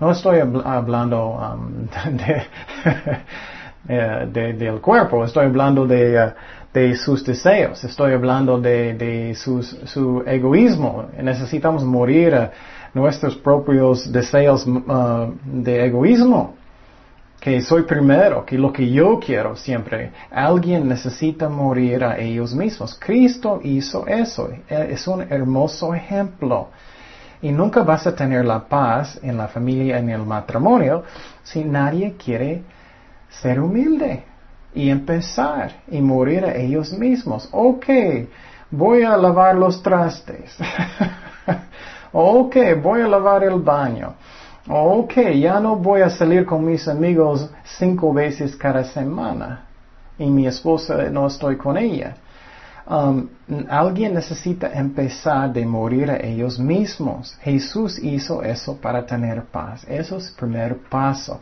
No 0.00 0.10
estoy 0.10 0.40
hablando 0.40 1.38
um, 1.38 1.86
eh, 3.88 4.28
de, 4.32 4.52
del 4.54 4.80
cuerpo, 4.80 5.24
estoy 5.24 5.46
hablando 5.46 5.86
de, 5.86 6.32
de 6.74 6.96
sus 6.96 7.24
deseos, 7.24 7.84
estoy 7.84 8.14
hablando 8.14 8.60
de, 8.60 9.32
su 9.36 10.24
egoísmo. 10.26 11.04
Necesitamos 11.22 11.84
morir 11.84 12.50
nuestros 12.92 13.36
propios 13.36 14.10
deseos 14.10 14.66
uh, 14.66 15.32
de 15.44 15.86
egoísmo. 15.86 16.56
Que 17.40 17.60
soy 17.60 17.82
primero, 17.82 18.44
que 18.44 18.58
lo 18.58 18.72
que 18.72 18.90
yo 18.90 19.20
quiero 19.20 19.56
siempre. 19.56 20.12
Alguien 20.30 20.88
necesita 20.88 21.48
morir 21.48 22.04
a 22.04 22.18
ellos 22.18 22.54
mismos. 22.54 22.98
Cristo 22.98 23.60
hizo 23.62 24.06
eso. 24.06 24.50
Es 24.68 25.06
un 25.06 25.22
hermoso 25.30 25.94
ejemplo. 25.94 26.68
Y 27.42 27.52
nunca 27.52 27.82
vas 27.82 28.06
a 28.06 28.14
tener 28.14 28.44
la 28.44 28.66
paz 28.66 29.20
en 29.22 29.36
la 29.36 29.48
familia, 29.48 29.98
en 29.98 30.08
el 30.08 30.24
matrimonio, 30.24 31.04
si 31.42 31.62
nadie 31.62 32.16
quiere 32.16 32.62
ser 33.28 33.60
humilde 33.60 34.24
y 34.74 34.90
empezar 34.90 35.82
y 35.88 36.00
morir 36.00 36.44
a 36.44 36.54
ellos 36.56 36.92
mismos. 36.92 37.48
Ok, 37.52 37.86
voy 38.70 39.02
a 39.02 39.16
lavar 39.16 39.54
los 39.54 39.82
trastes. 39.82 40.56
ok, 42.12 42.56
voy 42.82 43.02
a 43.02 43.08
lavar 43.08 43.44
el 43.44 43.60
baño. 43.60 44.14
Ok, 44.68 45.14
ya 45.38 45.60
no 45.60 45.76
voy 45.76 46.00
a 46.00 46.10
salir 46.10 46.44
con 46.44 46.64
mis 46.64 46.88
amigos 46.88 47.48
cinco 47.78 48.12
veces 48.12 48.56
cada 48.56 48.82
semana 48.82 49.64
y 50.18 50.26
mi 50.26 50.48
esposa 50.48 51.08
no 51.08 51.28
estoy 51.28 51.56
con 51.56 51.78
ella. 51.78 52.16
Um, 52.88 53.28
alguien 53.68 54.14
necesita 54.14 54.72
empezar 54.72 55.52
de 55.52 55.64
morir 55.64 56.10
a 56.10 56.16
ellos 56.16 56.58
mismos. 56.58 57.36
Jesús 57.42 57.96
hizo 58.00 58.42
eso 58.42 58.76
para 58.76 59.06
tener 59.06 59.44
paz. 59.44 59.84
Eso 59.88 60.16
es 60.16 60.30
el 60.30 60.34
primer 60.34 60.78
paso. 60.88 61.40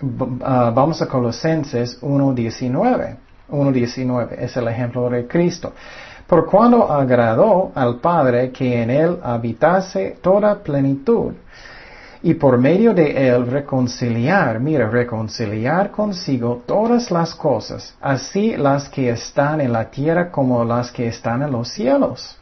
Uh, 0.00 0.38
vamos 0.72 1.02
a 1.02 1.08
Colosenses 1.08 2.00
1.19. 2.02 3.16
1.19 3.50 4.36
es 4.38 4.56
el 4.56 4.68
ejemplo 4.68 5.10
de 5.10 5.26
Cristo. 5.26 5.72
Por 6.28 6.46
cuando 6.46 6.90
agradó 6.90 7.72
al 7.74 7.98
Padre 7.98 8.52
que 8.52 8.80
en 8.80 8.90
él 8.90 9.18
habitase 9.24 10.18
toda 10.22 10.62
plenitud 10.62 11.32
y 12.22 12.34
por 12.34 12.56
medio 12.56 12.94
de 12.94 13.28
él 13.28 13.46
reconciliar, 13.48 14.60
mira, 14.60 14.88
reconciliar 14.88 15.90
consigo 15.90 16.62
todas 16.66 17.10
las 17.10 17.34
cosas, 17.34 17.94
así 18.00 18.56
las 18.56 18.88
que 18.88 19.10
están 19.10 19.60
en 19.60 19.72
la 19.72 19.90
tierra 19.90 20.30
como 20.30 20.64
las 20.64 20.92
que 20.92 21.08
están 21.08 21.42
en 21.42 21.50
los 21.50 21.68
cielos, 21.68 22.38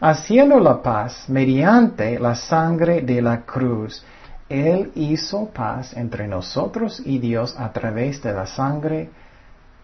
haciendo 0.00 0.60
la 0.60 0.82
paz 0.82 1.24
mediante 1.28 2.18
la 2.18 2.34
sangre 2.34 3.00
de 3.00 3.22
la 3.22 3.40
cruz. 3.42 4.04
Él 4.50 4.92
hizo 4.96 5.46
paz 5.46 5.96
entre 5.96 6.28
nosotros 6.28 7.00
y 7.02 7.18
Dios 7.18 7.58
a 7.58 7.72
través 7.72 8.22
de 8.22 8.34
la 8.34 8.44
sangre 8.44 9.08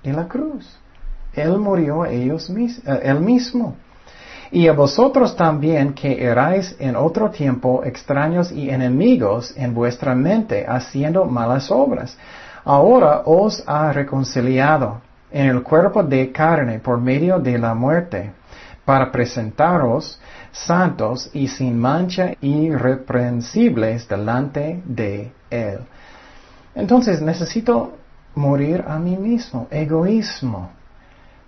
de 0.03 0.13
la 0.13 0.29
cruz. 0.29 0.79
Él 1.33 1.59
murió 1.59 2.05
ellos, 2.05 2.51
eh, 2.51 3.01
él 3.03 3.21
mismo. 3.21 3.77
Y 4.51 4.67
a 4.69 4.73
vosotros 4.73 5.37
también 5.37 5.93
que 5.93 6.25
erais 6.25 6.75
en 6.79 6.97
otro 6.97 7.31
tiempo 7.31 7.83
extraños 7.85 8.51
y 8.51 8.71
enemigos 8.71 9.53
en 9.57 9.75
vuestra 9.75 10.15
mente, 10.15 10.65
haciendo 10.67 11.25
malas 11.27 11.71
obras. 11.71 12.17
Ahora 12.65 13.23
os 13.25 13.63
ha 13.67 13.93
reconciliado 13.93 15.01
en 15.31 15.47
el 15.47 15.63
cuerpo 15.63 16.03
de 16.03 16.33
carne 16.33 16.79
por 16.79 16.99
medio 16.99 17.39
de 17.39 17.59
la 17.59 17.75
muerte, 17.75 18.33
para 18.85 19.13
presentaros 19.13 20.19
santos 20.51 21.31
y 21.35 21.49
sin 21.49 21.79
mancha 21.79 22.33
irreprensibles 22.41 24.09
delante 24.09 24.83
de 24.87 25.31
Él. 25.51 25.81
Entonces 26.75 27.21
necesito 27.21 27.99
morir 28.35 28.85
a 28.87 28.99
mí 28.99 29.17
mismo, 29.17 29.67
egoísmo. 29.71 30.71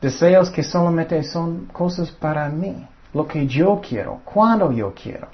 Deseos 0.01 0.51
que 0.51 0.63
solamente 0.63 1.23
son 1.23 1.67
cosas 1.67 2.11
para 2.11 2.49
mí, 2.49 2.87
lo 3.13 3.27
que 3.27 3.47
yo 3.47 3.81
quiero, 3.87 4.21
cuando 4.25 4.73
yo 4.73 4.95
quiero. 4.95 5.29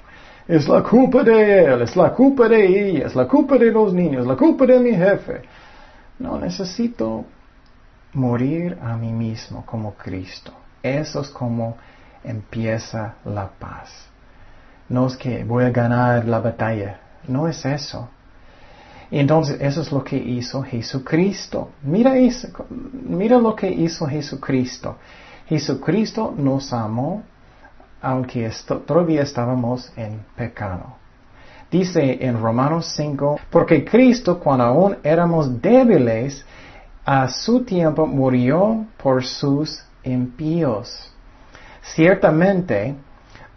Es 0.47 0.67
la 0.67 0.81
culpa 0.81 1.23
de 1.23 1.65
él, 1.65 1.81
es 1.81 1.95
la 1.95 2.11
culpa 2.11 2.47
de 2.47 2.65
ella, 2.65 3.07
es 3.07 3.15
la 3.15 3.27
culpa 3.27 3.57
de 3.57 3.71
los 3.71 3.93
niños, 3.93 4.25
la 4.25 4.35
culpa 4.35 4.65
de 4.65 4.79
mi 4.79 4.91
jefe. 4.91 5.41
No 6.19 6.39
necesito 6.39 7.25
morir 8.13 8.77
a 8.81 8.95
mí 8.95 9.11
mismo 9.11 9.65
como 9.65 9.93
Cristo. 9.93 10.51
Eso 10.81 11.21
es 11.21 11.29
como 11.29 11.77
empieza 12.23 13.15
la 13.25 13.47
paz. 13.47 14.07
No 14.89 15.07
es 15.07 15.17
que 15.17 15.43
voy 15.43 15.65
a 15.65 15.69
ganar 15.69 16.25
la 16.25 16.39
batalla, 16.39 16.99
no 17.27 17.47
es 17.47 17.65
eso. 17.65 18.09
Entonces, 19.09 19.57
eso 19.61 19.81
es 19.81 19.91
lo 19.91 20.03
que 20.03 20.17
hizo 20.17 20.61
Jesucristo. 20.63 21.69
Mira, 21.83 22.13
mira 23.07 23.37
lo 23.37 23.55
que 23.55 23.69
hizo 23.69 24.05
Jesucristo. 24.05 24.97
Jesucristo 25.47 26.33
nos 26.37 26.73
amó 26.73 27.23
aunque 28.01 28.49
todavía 28.85 29.23
estábamos 29.23 29.91
en 29.95 30.23
pecado. 30.35 30.95
Dice 31.69 32.19
en 32.21 32.39
Romanos 32.41 32.93
5, 32.95 33.39
porque 33.49 33.83
Cristo 33.83 34.39
cuando 34.39 34.65
aún 34.65 34.97
éramos 35.03 35.61
débiles, 35.61 36.45
a 37.05 37.27
su 37.27 37.63
tiempo 37.63 38.05
murió 38.05 38.85
por 38.97 39.25
sus 39.25 39.83
impíos. 40.03 41.11
Ciertamente, 41.81 42.95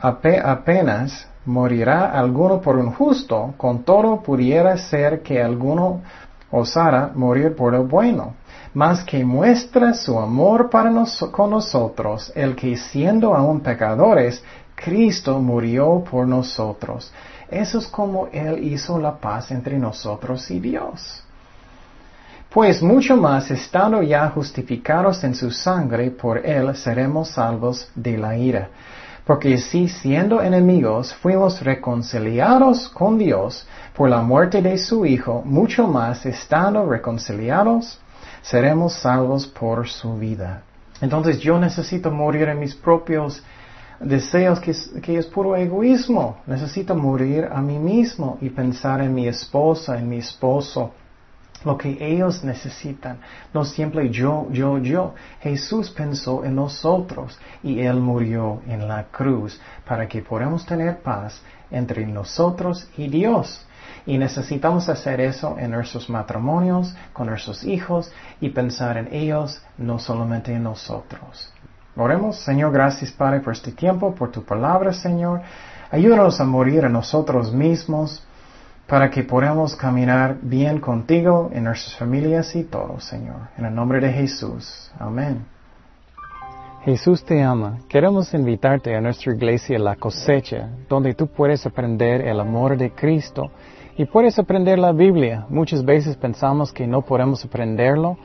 apenas 0.01 1.29
morirá 1.47 2.13
alguno 2.13 2.61
por 2.61 2.77
un 2.77 2.93
justo, 2.93 3.55
con 3.57 3.83
todo 3.83 4.23
pudiera 4.23 4.77
ser 4.77 5.23
que 5.23 5.43
alguno 5.43 6.03
osara 6.51 7.13
morir 7.15 7.55
por 7.55 7.75
el 7.75 7.83
bueno, 7.83 8.35
mas 8.75 9.03
que 9.05 9.25
muestra 9.25 9.95
su 9.95 10.19
amor 10.19 10.71
para 10.71 10.91
con 11.33 11.51
nosotros, 11.51 12.33
el 12.35 12.55
que 12.55 12.77
siendo 12.77 13.35
aún 13.35 13.61
pecadores, 13.61 14.43
Cristo 14.75 15.39
murió 15.39 16.05
por 16.09 16.27
nosotros. 16.27 17.13
Eso 17.49 17.79
es 17.79 17.89
como 17.89 18.29
Él 18.33 18.63
hizo 18.65 18.99
la 18.99 19.17
paz 19.17 19.51
entre 19.51 19.79
nosotros 19.79 20.51
y 20.51 20.61
Dios. 20.61 21.25
Pues 22.49 22.83
mucho 22.83 23.17
más, 23.17 23.51
estando 23.51 24.03
ya 24.03 24.29
justificados 24.31 25.23
en 25.23 25.35
su 25.35 25.51
sangre, 25.51 26.11
por 26.11 26.45
Él 26.45 26.75
seremos 26.77 27.31
salvos 27.31 27.89
de 27.95 28.19
la 28.19 28.37
ira. 28.37 28.69
Porque 29.31 29.59
si 29.59 29.87
siendo 29.87 30.43
enemigos 30.43 31.15
fuimos 31.15 31.63
reconciliados 31.63 32.89
con 32.89 33.17
Dios 33.17 33.65
por 33.95 34.11
la 34.11 34.23
muerte 34.23 34.61
de 34.61 34.77
su 34.77 35.07
Hijo, 35.07 35.43
mucho 35.45 35.87
más 35.87 36.27
estando 36.27 36.85
reconciliados, 36.85 38.01
seremos 38.43 38.95
salvos 38.95 39.47
por 39.47 39.87
su 39.87 40.17
vida. 40.17 40.65
Entonces 41.01 41.39
yo 41.39 41.61
necesito 41.61 42.11
morir 42.11 42.49
en 42.49 42.59
mis 42.59 42.75
propios 42.75 43.41
deseos, 44.01 44.59
que 44.59 44.75
que 45.01 45.19
es 45.19 45.27
puro 45.27 45.55
egoísmo. 45.55 46.39
Necesito 46.49 46.97
morir 46.97 47.49
a 47.53 47.61
mí 47.63 47.79
mismo 47.79 48.37
y 48.41 48.51
pensar 48.51 49.01
en 49.01 49.15
mi 49.15 49.29
esposa, 49.29 49.97
en 49.97 50.09
mi 50.09 50.17
esposo, 50.17 50.91
lo 51.65 51.77
que 51.77 51.99
ellos 52.01 52.43
necesitan, 52.43 53.19
no 53.53 53.65
siempre 53.65 54.11
yo, 54.11 54.49
yo, 54.51 54.79
yo. 54.79 55.15
Jesús 55.41 55.91
pensó 55.91 56.45
en 56.45 56.55
nosotros 56.57 57.39
y 57.63 57.81
Él 57.81 58.01
murió 58.01 58.63
en 58.67 58.89
la 58.89 59.05
cruz 59.05 59.61
para 59.87 60.09
que 60.09 60.23
podamos 60.23 60.65
tener 60.65 61.01
paz 61.03 61.43
entre 61.71 62.07
nosotros 62.07 62.89
y 62.97 63.09
Dios. 63.09 63.67
Y 64.07 64.17
necesitamos 64.17 64.89
hacer 64.89 65.21
eso 65.21 65.57
en 65.59 65.73
nuestros 65.73 66.09
matrimonios, 66.09 66.95
con 67.13 67.27
nuestros 67.27 67.65
hijos 67.65 68.11
y 68.41 68.49
pensar 68.49 68.97
en 68.97 69.13
ellos, 69.13 69.63
no 69.77 69.99
solamente 69.99 70.55
en 70.55 70.63
nosotros. 70.63 71.53
Oremos, 71.97 72.37
Señor, 72.37 72.73
gracias 72.73 73.11
Padre 73.11 73.41
por 73.41 73.53
este 73.53 73.73
tiempo, 73.73 74.15
por 74.15 74.31
tu 74.31 74.43
palabra, 74.43 74.93
Señor. 74.93 75.43
Ayúdanos 75.91 76.41
a 76.41 76.45
morir 76.45 76.85
a 76.85 76.89
nosotros 76.89 77.53
mismos 77.53 78.23
para 78.91 79.09
que 79.09 79.23
podamos 79.23 79.77
caminar 79.77 80.39
bien 80.43 80.81
contigo 80.81 81.49
en 81.53 81.63
nuestras 81.63 81.97
familias 81.97 82.57
y 82.57 82.65
todo, 82.65 82.99
Señor. 82.99 83.37
En 83.57 83.65
el 83.65 83.73
nombre 83.73 84.01
de 84.01 84.13
Jesús. 84.13 84.91
Amén. 84.99 85.47
Jesús 86.85 87.25
te 87.25 87.41
ama. 87.41 87.79
Queremos 87.89 88.35
invitarte 88.35 88.97
a 88.97 89.01
nuestra 89.01 89.33
iglesia 89.33 89.79
La 89.79 89.95
Cosecha, 89.95 90.71
donde 90.89 91.15
tú 91.15 91.29
puedes 91.29 91.65
aprender 91.67 92.27
el 92.27 92.41
amor 92.41 92.77
de 92.77 92.91
Cristo 92.91 93.53
y 93.97 94.07
puedes 94.07 94.41
aprender 94.41 94.81
la 94.81 94.91
Biblia. 94.91 95.47
Muchas 95.49 95.85
veces 95.85 96.17
pensamos 96.17 96.73
que 96.73 96.89
no 96.89 97.03
podemos 97.03 97.45
aprenderlo, 97.45 98.19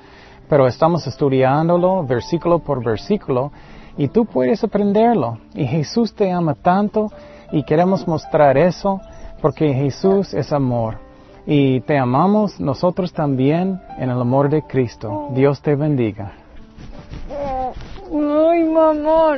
pero 0.49 0.65
estamos 0.65 1.05
estudiándolo 1.05 2.03
versículo 2.07 2.57
por 2.57 2.83
versículo 2.83 3.51
y 3.97 4.07
tú 4.07 4.25
puedes 4.25 4.63
aprenderlo. 4.63 5.37
Y 5.53 5.67
Jesús 5.67 6.15
te 6.15 6.31
ama 6.31 6.55
tanto 6.55 7.11
y 7.51 7.61
queremos 7.61 8.07
mostrar 8.07 8.57
eso 8.57 8.99
porque 9.45 9.71
Jesús 9.75 10.33
es 10.33 10.51
amor 10.51 10.97
y 11.45 11.79
te 11.81 11.99
amamos 11.99 12.59
nosotros 12.59 13.13
también 13.13 13.79
en 13.99 14.09
el 14.09 14.19
amor 14.19 14.49
de 14.49 14.63
Cristo. 14.63 15.27
Dios 15.35 15.61
te 15.61 15.75
bendiga. 15.75 16.31
Ay, 18.11 18.63
mamá. 18.63 19.37